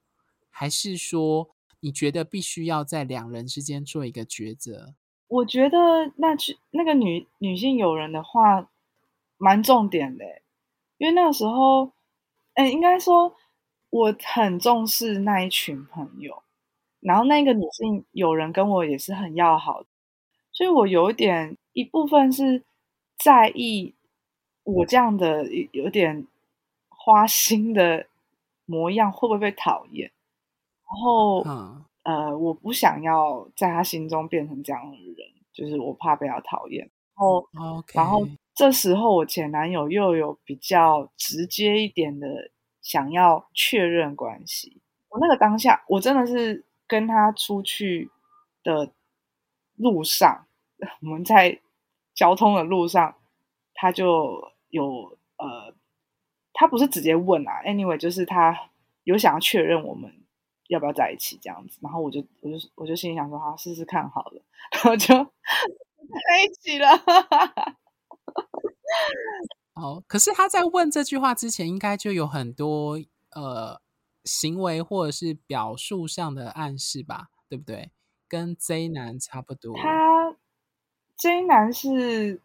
[0.50, 1.50] 还是说？
[1.80, 4.94] 你觉得必须要在两人之间做一个抉择？
[5.28, 5.76] 我觉得
[6.16, 8.70] 那去那个女女性友人的话
[9.36, 10.24] 蛮重点的，
[10.98, 11.92] 因为那个时候，
[12.54, 13.34] 哎，应该说
[13.90, 16.42] 我很重视那一群朋友，
[17.00, 19.88] 然后那个女性友人跟我也是很要好的，
[20.52, 22.62] 所以我有一点一部分是
[23.18, 23.94] 在意
[24.62, 26.26] 我这样的有点
[26.88, 28.06] 花心的
[28.64, 30.10] 模样会不会被讨厌。
[30.86, 35.16] 然后，嗯、呃，我不想要在他心中变成这样的人，
[35.52, 36.88] 就是我怕被他讨厌。
[37.16, 37.96] 然后，Okay.
[37.96, 42.50] 然后这时候我前男友又有比较直接一点的
[42.80, 44.80] 想要确认关系。
[45.08, 48.10] 我那个当下，我真的是跟他出去
[48.62, 48.92] 的
[49.76, 50.46] 路上，
[51.00, 51.60] 我们在
[52.14, 53.16] 交通的路上，
[53.74, 55.74] 他就有呃，
[56.52, 58.70] 他不是直接问啊，anyway，就是他
[59.02, 60.12] 有想要确认我们。
[60.68, 61.78] 要不要在一起这样子？
[61.82, 64.42] 然后我就我就我就心里想说，好，试试看好了，
[64.72, 66.88] 然后就 在一起了。
[69.84, 72.98] 哦，可是他在问这句话之前，应该就有很多
[73.32, 73.80] 呃
[74.24, 77.90] 行为或者是表述上的暗示吧，对不对？
[78.26, 79.76] 跟 J 男差不多。
[79.76, 80.34] 他
[81.16, 82.40] J 男是，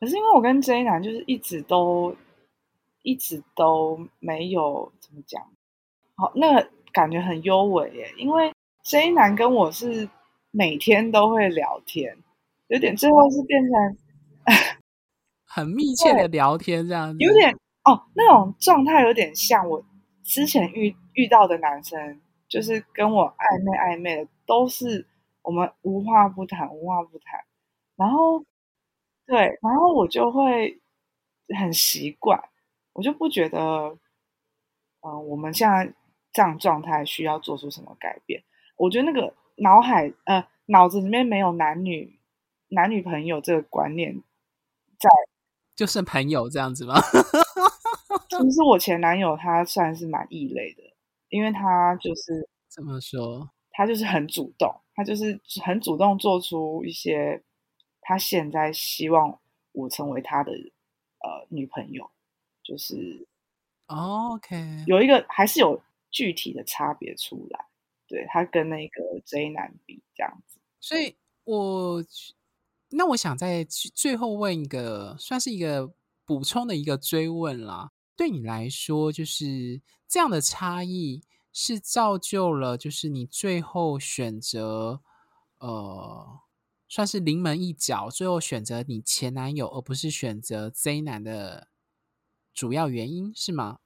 [0.00, 2.16] 可是因为我跟 J 男就是一直都
[3.02, 5.42] 一直都没有怎么讲，
[6.16, 6.70] 好那个。
[6.92, 8.50] 感觉很优美耶，因为
[8.82, 10.08] J 男跟我是
[10.50, 12.16] 每天都会聊天，
[12.68, 13.98] 有点最后是变成
[15.56, 17.50] 很密切的聊天这样子，有点
[17.84, 19.82] 哦，那种状态有点像我
[20.22, 25.06] 之前遇遇到的男生，就是跟我暧昧暧昧的，都是
[25.40, 27.40] 我们无话不谈，无话不谈，
[27.96, 28.44] 然后
[29.26, 30.78] 对，然后我就会
[31.58, 32.38] 很习惯，
[32.92, 33.98] 我就不觉得，嗯、
[35.00, 35.94] 呃，我们现在。
[36.32, 38.44] 这样状态需要做出什么改变？
[38.76, 42.18] 我觉得那个脑海呃脑子里面没有男女
[42.68, 44.22] 男女朋友这个观念
[44.98, 45.08] 在，
[45.76, 46.94] 就剩朋友这样子吗？
[48.28, 50.82] 其实我前男友他算是蛮异类的，
[51.28, 53.50] 因为他就是怎么说？
[53.70, 57.42] 他就是很主动，他就是很主动做出一些
[58.00, 59.38] 他现在希望
[59.72, 62.10] 我成为他的呃女朋友，
[62.62, 63.28] 就是
[63.86, 64.56] OK
[64.86, 65.80] 有一个还是有。
[66.08, 67.66] 具体的差别出来，
[68.08, 71.14] 对，他跟那个 J 男比这样子，所以
[71.44, 72.02] 我
[72.96, 75.92] 那我想在最后问一个，算是一个
[76.24, 77.92] 补充的一个追问啦。
[78.16, 81.22] 对你来说，就是这样的差异
[81.52, 85.02] 是造就了，就是你最后选择
[85.58, 86.40] 呃，
[86.88, 91.68] 算是临门一脚，最后选择你前男友，而不是选择 Z 男的
[92.54, 93.78] 主要原因是吗？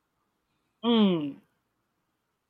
[0.83, 1.41] 嗯。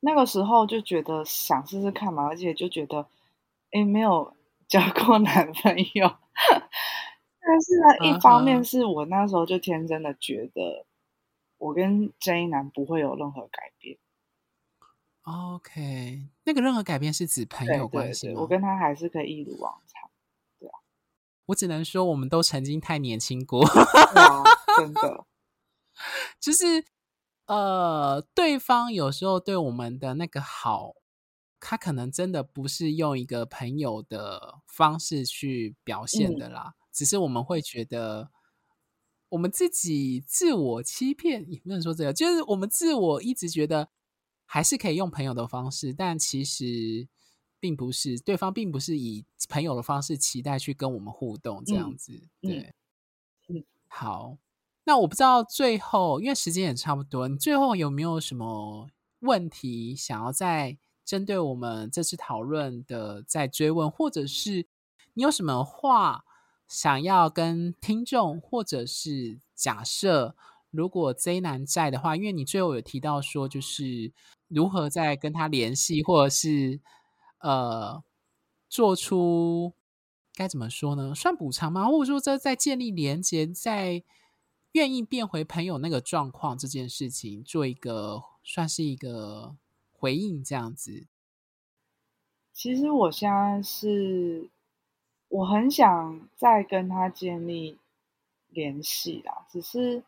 [0.03, 3.07] 那个时候就觉得想试试看嘛，而且就觉得，
[3.71, 4.35] 哎，没有
[4.67, 6.15] 交过 男朋友，
[7.43, 10.85] 但是呢，一方面是我那时候就天真的觉得，
[11.57, 13.97] 我跟 J 男不会有任何改变。
[15.23, 18.41] OK，那个任何改变是指朋友关系吗？
[18.41, 20.09] 我跟他还是可以一如往常。
[20.59, 20.79] 对啊，
[21.47, 23.63] 我只能说，我们都曾经太年轻过，
[24.77, 25.25] 真的。
[26.39, 26.83] 就是
[27.45, 30.95] 呃，对方有时候对我们的那个好，
[31.61, 38.29] 他可能真的不是用一个朋友的方式去表现的啦，嗯、只是我们会觉得
[39.29, 43.87] 我们自己自我欺骗，也不能说这个，就是我们自我一直觉得。
[44.53, 47.07] 还是可以用朋友的方式，但其实
[47.57, 52.11] 并不是对方，并不是以朋友的方式期待去跟我们互动这样子。
[52.41, 52.73] 嗯、对，
[53.47, 54.37] 嗯，好，
[54.83, 58.89] 那我不知道最后，因为时间也差不多，你最后有没有什么
[59.19, 64.67] 问题想要再针对我们这次讨论的在追问，或者是
[65.13, 66.23] 你有什么话
[66.67, 70.35] 想要跟听众，或者是假设？
[70.69, 74.13] 如果 Z 男在的话，因为你最后有提到说，就是
[74.47, 76.79] 如何在跟他联系，或者是
[77.39, 78.01] 呃，
[78.69, 79.73] 做出
[80.33, 81.13] 该怎么说呢？
[81.13, 81.85] 算补偿吗？
[81.89, 84.01] 或者说在在建立连接，在
[84.71, 89.57] 愿意变回朋友那个状况这件事情，做一个算是一个
[90.01, 91.05] 回应这样子。
[92.51, 94.49] 其实我现在是
[95.29, 97.77] 我很想再跟他建立
[98.49, 100.03] 联系啦，只是。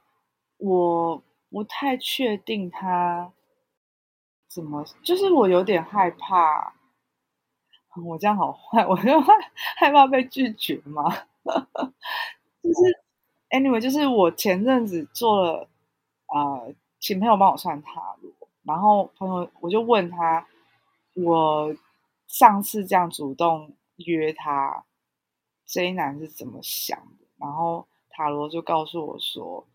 [0.58, 3.34] 我不太确定他
[4.48, 6.74] 怎么，就是我有点害怕。
[8.06, 11.04] 我这样好坏，我就害怕被拒绝嘛。
[12.64, 13.04] 就是
[13.50, 15.68] ，anyway，就是我前阵子做了，
[16.28, 18.23] 呃，请朋友帮我算塔罗，
[18.64, 20.48] 然后朋友我就问他，
[21.16, 21.76] 我
[22.28, 24.86] 上次这样主动约他
[25.66, 27.26] ，J 男是怎么想的？
[27.38, 29.66] 然后塔罗就告诉我说。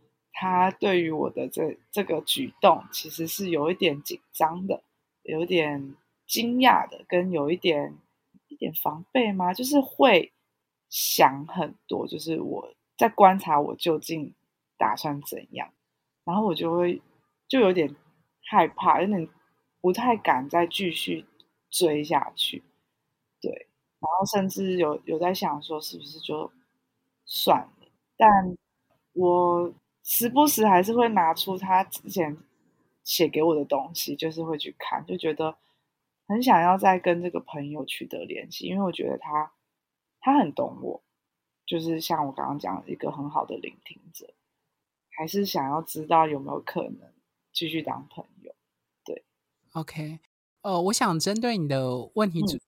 [0.40, 4.84] 他对于我的这这个举动，其实是有一点紧张的，
[5.24, 5.96] 有点
[6.28, 7.98] 惊讶的，跟有一点
[8.46, 9.52] 一点防备吗？
[9.52, 10.32] 就是会
[10.88, 14.32] 想很多，就是我在观察我究竟
[14.76, 15.72] 打算怎样，
[16.22, 17.02] 然后我就会
[17.48, 17.96] 就有点
[18.48, 19.28] 害怕，有点
[19.80, 21.24] 不太敢再继续
[21.70, 22.62] 追下去，
[23.40, 23.68] 对，
[24.00, 26.50] 然后甚至有有在想说是不是就
[27.24, 28.56] 算了，但
[29.12, 29.72] 我。
[30.04, 32.34] 时不时还是会拿出他之前
[33.04, 35.54] 写给我的东西，就是会去看，就觉得
[36.26, 39.52] 很想要再跟这个朋友取得联系，因为我觉得他
[40.18, 41.02] 他很懂我，
[41.66, 44.32] 就是像我刚刚讲的一个很好的聆听者，
[45.10, 47.12] 还是想要知道有没有可能
[47.58, 48.54] 继续当朋友。
[49.04, 49.24] 对
[49.72, 50.20] ，OK，
[50.62, 52.60] 呃，我想针对你的问题，嗯、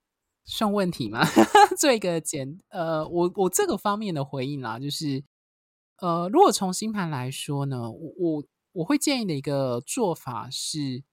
[0.45, 1.21] 算问题吗？
[1.79, 5.23] 做一个简，呃，我我这个方面的回应啦，就是。
[6.03, 11.05] 呃，如果从星盘来说呢，我我我会建议的一个做法是，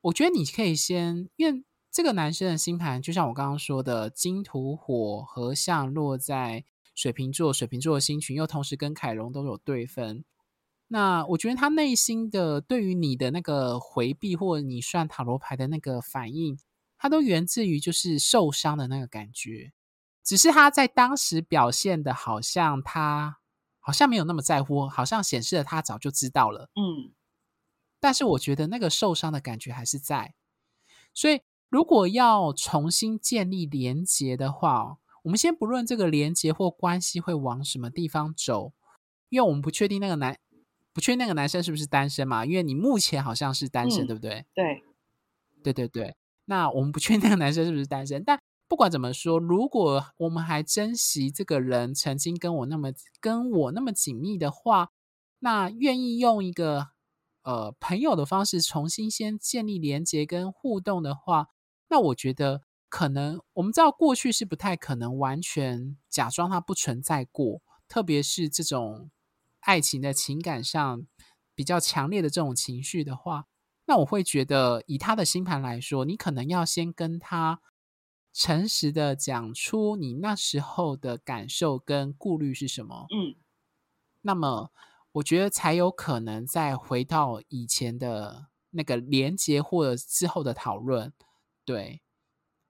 [0.00, 6.64] 我觉得你可以先，因为这个男生的星盘，就像我刚刚说的，金土火合相落在
[6.96, 10.24] 水瓶座，水瓶座的星群又同时跟凯龙都有对分，
[10.88, 16.58] 那我觉得他内心的对于你的那个回避，或者你算塔罗牌的那个反应，
[16.98, 19.72] 他都源自于就是受伤的那个感觉，
[20.22, 23.38] 只是他在当时表现的好像他。
[23.86, 26.70] 好像没有那么在乎，好像显示了他早就知道了。
[26.74, 27.12] 嗯，
[28.00, 30.34] 但是我觉得那个受伤的感觉还是在。
[31.12, 38.72] 所以，如果要重新建立连结的话，我们先不论这个连结或关系会往什么地方走，
[39.28, 40.38] 因为我们不确定那个男，
[40.94, 42.46] 不确定那个男生是不是单身嘛？
[42.46, 44.46] 因为你目前好像是单身，嗯、对不对？
[44.54, 44.82] 对，
[45.62, 46.16] 对对对。
[46.46, 48.38] 那我们不确定那个男生是不是单身，但。
[48.66, 54.88] 不管怎么说，如果我们还珍惜这个人曾经跟我那么跟我那么紧密的话，
[55.40, 56.88] 那愿意用一个
[57.42, 61.48] 呃朋友的方式重新先建立连接跟互动的话，
[61.88, 69.10] 那我觉得可能我们知道过去是不太可能完全假装它不存在过，特别是这种
[69.64, 71.06] 爱情的情感上
[71.54, 73.46] 比较强烈的这种情绪的话，
[73.86, 77.60] 那我会觉得以他的星盘来说，你可能要先跟他。
[78.36, 83.06] 诚实的讲出你那时候的感受跟顾虑是什么？
[83.14, 83.36] 嗯，
[84.22, 84.72] 那么
[85.12, 91.12] 我觉得才有可能再回到以前的那个连接或者之后的讨论。
[91.64, 92.02] 对，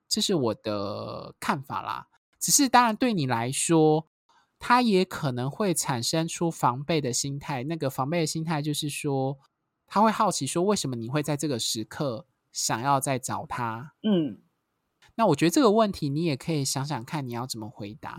[0.07, 2.09] 这是我的看法啦。
[2.39, 4.07] 只是当然对你来说，
[4.67, 7.63] 他也可能会产生出防备的心态。
[7.65, 9.39] 那个防备的心态就是说，
[9.87, 13.93] 他会好奇说，为什么你会在这个时刻想要再找他？
[14.03, 14.39] 嗯。
[15.17, 18.17] 那我觉得这个问题你也可以想想看，你要怎么回答？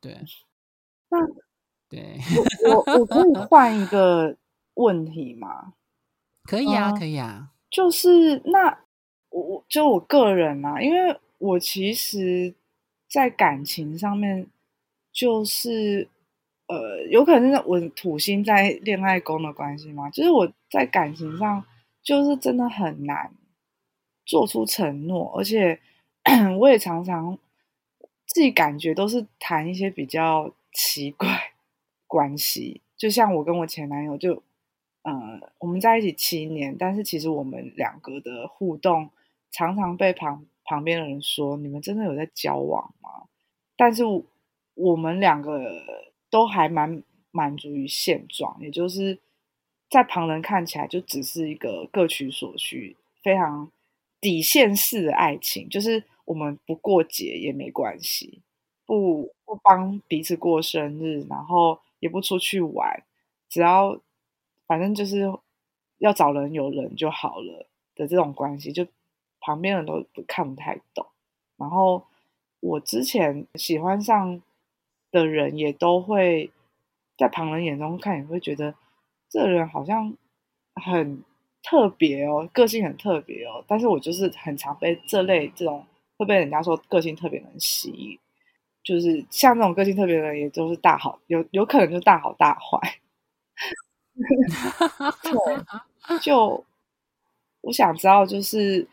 [0.00, 0.24] 对。
[1.10, 1.18] 那
[1.90, 2.18] 对，
[2.66, 4.38] 我我我可以 换一个
[4.76, 5.74] 问题吗？
[6.44, 7.50] 可以啊，嗯、可以啊。
[7.70, 8.78] 就是那
[9.28, 12.54] 我我就我个人啊，因为我其实，
[13.06, 14.46] 在感情上面，
[15.14, 16.08] 就是
[16.66, 21.64] 呃，有可能是我土星在恋爱宫的关系嘛，就是我在感情上
[22.02, 23.32] 就是真的很难
[24.26, 25.78] 做出承诺，而且
[26.58, 27.38] 我也常常
[28.26, 31.28] 自己感觉都是谈一些比较奇怪
[32.06, 34.42] 关系，就像我跟我前男友就，
[35.02, 39.10] 呃，我们在一起七年，但是其实我们两个的互动
[39.52, 43.28] 常常被旁旁边的人说，你们真的有在交往吗？
[43.76, 44.02] 但是
[44.74, 45.82] 我们两个
[46.30, 49.18] 都还蛮满足于现状，也就是
[49.88, 53.70] 在旁人看起来就只是一个各取所需、非常
[54.20, 58.40] 底线式的爱情，就是我们不过节也没关系，
[58.84, 63.02] 不不帮彼此过生日，然后也不出去玩，
[63.48, 64.00] 只要
[64.66, 65.32] 反正就是
[65.98, 68.86] 要找人有人就好了的这种关系，就
[69.40, 71.06] 旁边人都看不太懂，
[71.56, 72.04] 然后。
[72.66, 74.40] 我之前喜欢上
[75.14, 76.50] 的人，也都会
[77.16, 78.74] 在旁人眼中看，也会觉得
[79.30, 80.12] 这人好像
[80.84, 81.22] 很
[81.62, 83.64] 特别哦，个性很特别哦。
[83.68, 85.86] 但是我就是很常被这类这种
[86.18, 88.18] 会被人家说个性特别的人吸引，
[88.82, 92.98] 就是像这种个性特别的人，也都是大好，有有可能就大好大坏。
[95.22, 96.64] 对，就
[97.62, 98.86] 我想知道，就是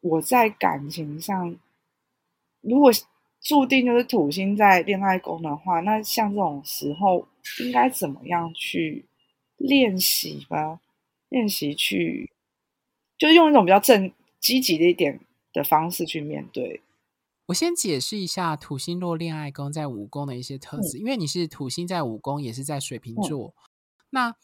[0.00, 1.56] 我在感情上，
[2.60, 2.90] 如果。
[3.42, 7.26] 注定就是土星在恋爱宫的话，那像这种时候
[7.60, 9.06] 应该怎么样去
[9.56, 10.80] 练习吧？
[11.30, 12.30] 练习去，
[13.16, 15.20] 就是用一种比较正积极的一点
[15.52, 16.82] 的方式去面对。
[17.46, 23.54] 我先解释一下土星落恋爱宫在五宫的一些特质，嗯、因为你是土星在五宫，也是在水瓶座。
[23.56, 23.62] 嗯、
[24.10, 24.34] 那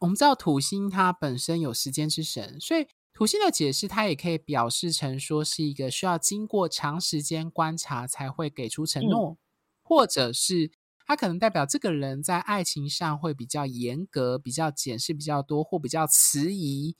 [0.00, 2.86] 我们知道土星它本身有时间之神，所以。
[3.14, 9.36] 土星的解释，它也可以表示成说是一个需要经过长时间观察才会给出承诺，嗯、
[9.84, 10.72] 或者是
[11.06, 16.96] 它可能代表这个人在爱情上会比较严格、比较检视比较多，或比较迟疑，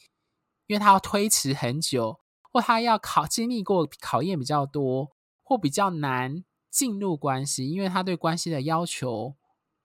[0.68, 2.20] 因为他要推迟很久，
[2.52, 5.10] 或他要考经历过考验比较多，
[5.42, 9.34] 或比较难进入关系，因为他对关系的要求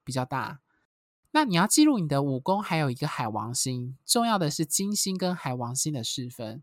[0.04, 0.60] 比较大。
[1.32, 6.62] 那你要记录你的五宫，还有一个海王星，重要的是金星跟海王星的四分。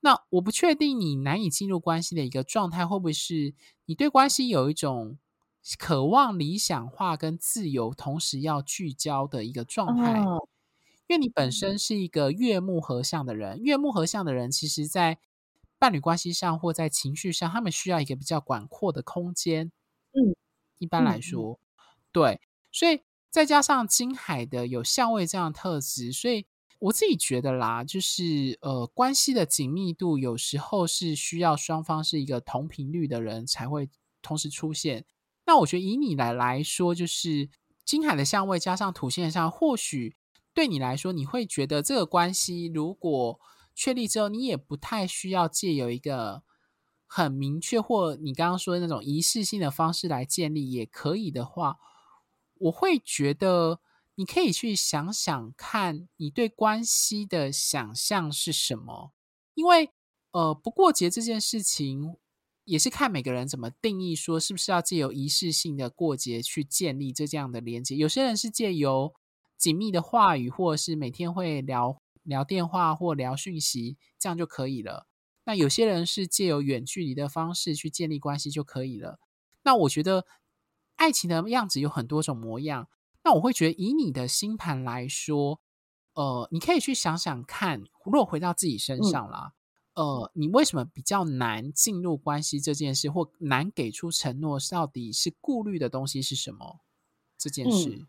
[0.00, 3.54] 那我不确定你难以进入关系的一个状态，会不会是
[3.86, 5.18] 你对关系有一种
[5.78, 10.20] 渴望理想化跟自由，同时要聚焦的一个状态？
[10.22, 10.46] 哦、
[11.08, 15.18] 因为你本身是一个月木合相的人，月木合相的人，其实在
[15.78, 19.72] 伴侣关系上或在情绪上，他们需要一个比较广阔的空间。
[20.12, 20.36] 嗯，
[20.78, 22.40] 一般来说，嗯、对，
[22.70, 23.00] 所以。
[23.34, 26.46] 再加上金海的有相位这样特质，所以
[26.78, 33.90] 我自己觉得啦，就是呃，关系的紧密度有时候是需要双方是一个同频率的人才会
[34.22, 35.04] 同时出现。
[35.46, 37.50] 那我觉得以你来来说，就是
[37.84, 40.14] 金海的相位加上土星的相，或许
[40.52, 43.40] 对你来说，你会觉得这个关系如果
[43.74, 46.44] 确立之后，你也不太需要借由一个
[47.04, 51.78] 很明确或你刚刚说的那种仪式性的方式来建立，也可以的话。
[52.58, 53.80] 我会觉得
[54.14, 59.12] 你可以去想想看，你对关系的想象是什么？
[59.54, 59.90] 因为
[60.30, 62.16] 呃，不过节这件事情
[62.64, 67.96] 也是看每个人怎么定义，说是不是要借由仪式性的过节去建立这这样的连接。
[67.96, 69.12] 有些人是借由
[69.56, 75.06] 紧密的话语，或者是每天会聊聊电话或聊讯息，这样就可以了。
[75.44, 79.18] 那有些人是借由远距离的方式去建立关系就可以了。
[79.64, 80.24] 那我觉得。
[80.96, 82.88] 爱情的样子有很多种模样，
[83.22, 85.60] 那我会觉得以你的星盘来说，
[86.14, 89.52] 呃，你可以去想想看，如果回到自己身上啦，
[89.94, 96.80] 嗯、呃，你为什么比较难进入关系这件事，或难给出承诺，到底是顾虑的东西是什么？
[97.36, 98.06] 这件事，嗯、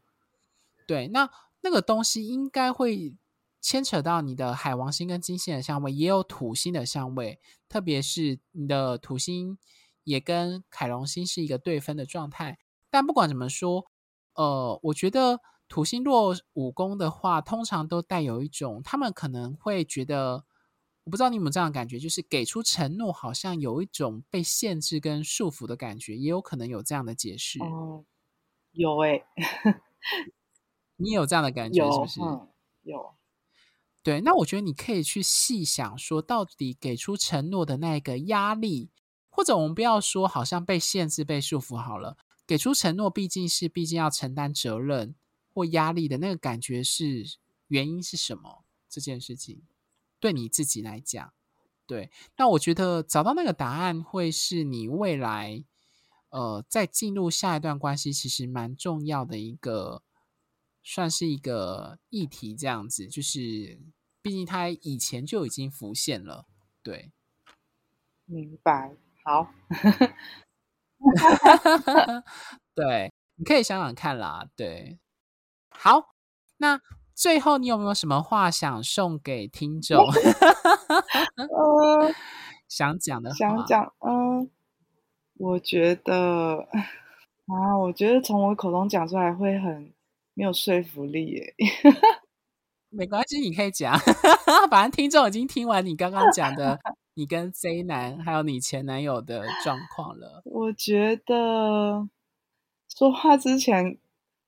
[0.87, 1.29] 对，那
[1.61, 3.15] 那个东西应该会
[3.59, 9.57] 牵扯到你的海王星跟金星的相位，也有土星的相位，特别是你的土星
[10.03, 12.59] 也跟凯龙星是一个对分的状态。
[12.89, 13.85] 但不管怎么说，
[14.33, 20.45] 呃，我觉得土星落五宫的话，通常都带有一种，他们可能会觉得，
[21.03, 27.59] 我不知道你有没有这样的感觉，就是给出承诺，好像有一种被限制跟束缚的感觉，也有可能有这样的解释。
[27.61, 28.05] 哦，
[28.71, 29.25] 有哎、欸，
[30.97, 32.19] 你有这样的感觉是不是？
[32.83, 33.15] 有。
[34.03, 38.91] 对，那我觉得你可以去细想，说到底给出承诺的那个压力，
[39.29, 42.15] 或者我们不要说好像被限制、被束缚好了。
[42.47, 45.15] 给出承诺，毕竟是毕竟要承担责任
[45.53, 48.63] 或压力的那个感觉是原因是什么？
[48.87, 49.63] 这件事情
[50.21, 51.33] 对你自己来讲，
[51.85, 55.65] 对，那我觉得找到那个答案会是你未来
[56.29, 60.03] 呃在进入下一段关系其实蛮重要的一个，
[60.81, 63.81] 算是一个议题，这样子，就是
[64.21, 66.45] 毕竟他以前就已经浮现了，
[66.81, 67.11] 对，
[68.25, 68.95] 明白，
[69.25, 69.51] 好。
[72.75, 74.45] 对，你可以想想看啦。
[74.55, 74.99] 对，
[75.69, 76.15] 好，
[76.57, 76.79] 那
[77.13, 80.03] 最后你有没有什么话想送给听众？
[81.35, 82.13] 呃，
[82.67, 84.47] 想讲的话，想讲，嗯、呃，
[85.37, 86.67] 我觉得
[87.47, 89.93] 啊，我觉得从我口中讲出来会很
[90.33, 91.53] 没有说服力耶。
[92.89, 93.97] 没关系，你可以讲，
[94.69, 96.79] 反正听众已经听完你刚刚讲的。
[97.17, 100.41] 你跟 J 男还有你前男友的状况了？
[100.43, 102.09] 我觉得
[102.89, 103.97] 说话之前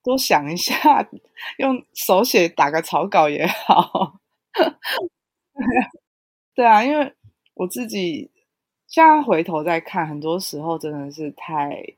[0.02, 1.08] 多想一下，
[1.58, 4.20] 用手写打个草稿也好。
[6.54, 7.14] 对啊，因为
[7.54, 8.30] 我自己
[8.86, 11.96] 现在回头再看，很多时候真的是太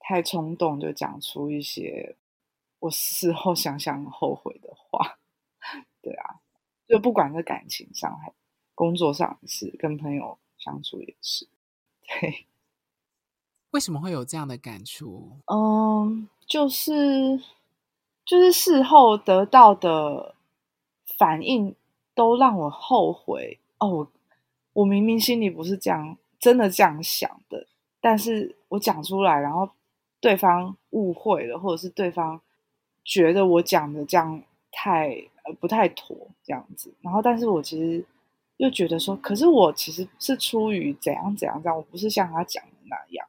[0.00, 2.16] 太冲动，就讲出一些
[2.80, 5.18] 我事后想想后悔的话。
[6.02, 6.40] 对啊，
[6.88, 8.32] 就不管是感情上还。
[8.74, 11.46] 工作上也是，跟朋友相处也是，
[12.06, 12.46] 对。
[13.70, 15.32] 为什么会有这样的感触？
[15.46, 17.40] 嗯，就是
[18.24, 20.34] 就是事后得到的
[21.18, 21.74] 反应
[22.14, 23.88] 都让我后悔哦。
[23.88, 24.12] 我
[24.74, 27.66] 我明明心里不是这样，真的这样想的，
[28.00, 29.68] 但是我讲出来，然后
[30.20, 32.40] 对方误会了，或者是对方
[33.04, 34.40] 觉得我讲的这样
[34.70, 35.08] 太
[35.42, 38.04] 呃不太妥这样子，然后但是我其实。
[38.58, 43.26] 又觉得说，可是我其实是出于怎样怎样这样，我不是像他讲的那样，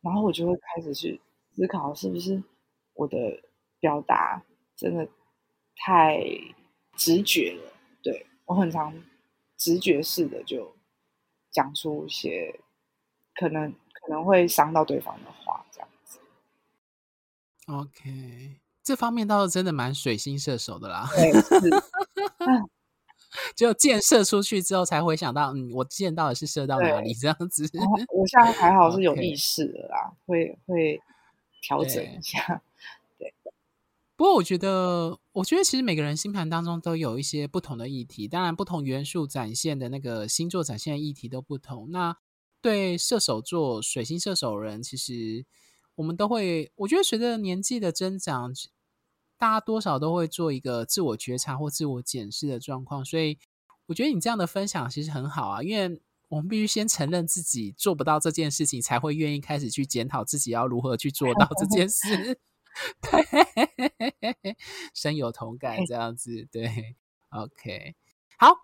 [0.00, 1.20] 然后我就会开始去
[1.54, 2.42] 思考，是不是
[2.94, 3.40] 我的
[3.78, 4.42] 表达
[4.76, 5.08] 真的
[5.76, 6.20] 太
[6.96, 7.72] 直觉了？
[8.02, 8.92] 对，我很常
[9.56, 10.74] 直觉式的就
[11.52, 12.58] 讲出一些
[13.36, 16.18] 可能可能会伤到对方的话，这样子。
[17.66, 21.08] OK，这方面倒是真的蛮水星射手的啦。
[21.14, 21.70] 对，是。
[23.54, 27.68] 就箭射出去之后，才会想到，嗯，我箭到底是射到哪里这样子。
[28.12, 31.00] 我现在还好是有意识的啦.会会
[31.60, 32.62] 调整一下。
[33.18, 33.52] 对，对。
[34.16, 41.90] 不过我觉得，我觉得其实每个人星盘当中都有一些不同的议题，当然不同元素展现的那个星座展现的议题都不同。
[41.90, 42.16] 那
[42.60, 45.44] 对射手座、水星射手人，其实
[45.96, 48.52] 我们都会，我觉得随着年纪的增长。
[49.38, 53.38] 大家多少都会做一个自我觉察或自我检视的状况，所以
[53.86, 62.38] 我觉得你这样的分享其实很好啊，因为我们必须先承认自己做不到这件事情，才会愿意开始去检讨自己要如何去做到这件事。
[63.00, 64.56] 对，
[64.92, 66.96] 深有同感，这样子对。
[67.30, 67.94] OK，
[68.38, 68.54] 好，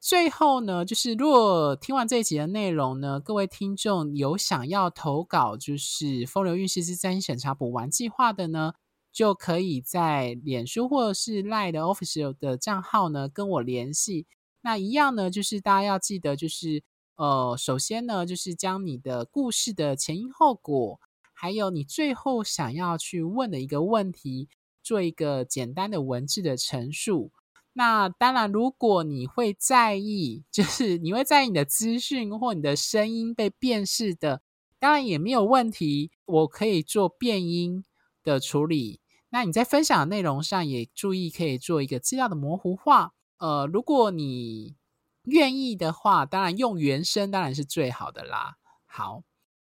[0.00, 8.74] 最后呢，就是如果听完这一集的内容呢，各位听众有想要投稿，就是风流韵事之占星审查补完计划的呢。
[9.16, 14.26] 就可以在脸书或者是 Line 的 Official 的账号呢跟我联系。
[14.60, 16.82] 那一样呢，就是大家要记得，就是
[17.14, 21.00] 呃，首先呢，就是将你的故事的前因后果，
[21.32, 24.50] 还有你最后想要去问的一个问题，
[24.82, 27.32] 做一个简单的文字的陈述。
[27.72, 34.42] 那当然，如果你会在意，就是你会在意你的资讯或你的声音被辨识的，
[34.78, 37.82] 当然也没有问题，我可以做变音
[38.22, 39.00] 的处理。
[39.30, 43.12] 那你在分享的内容上也注意可以做一个资料的模糊化。
[43.38, 44.76] 呃，如果你
[45.24, 48.56] 愿意的话，当然用原声当然是最好的啦。
[48.86, 49.24] 好，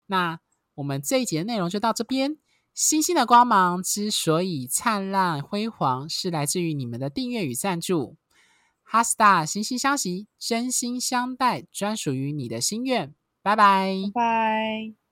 [0.08, 0.40] 那
[0.76, 2.38] 我们这一节的内容就到这边。
[2.74, 8.18] 星星的光芒之所以灿烂辉煌，是来自于你们的订阅与赞助。
[8.82, 13.14] 哈斯塔心星相惜，真心相待，专属于你的心愿。
[13.44, 15.03] 拜拜，拜拜。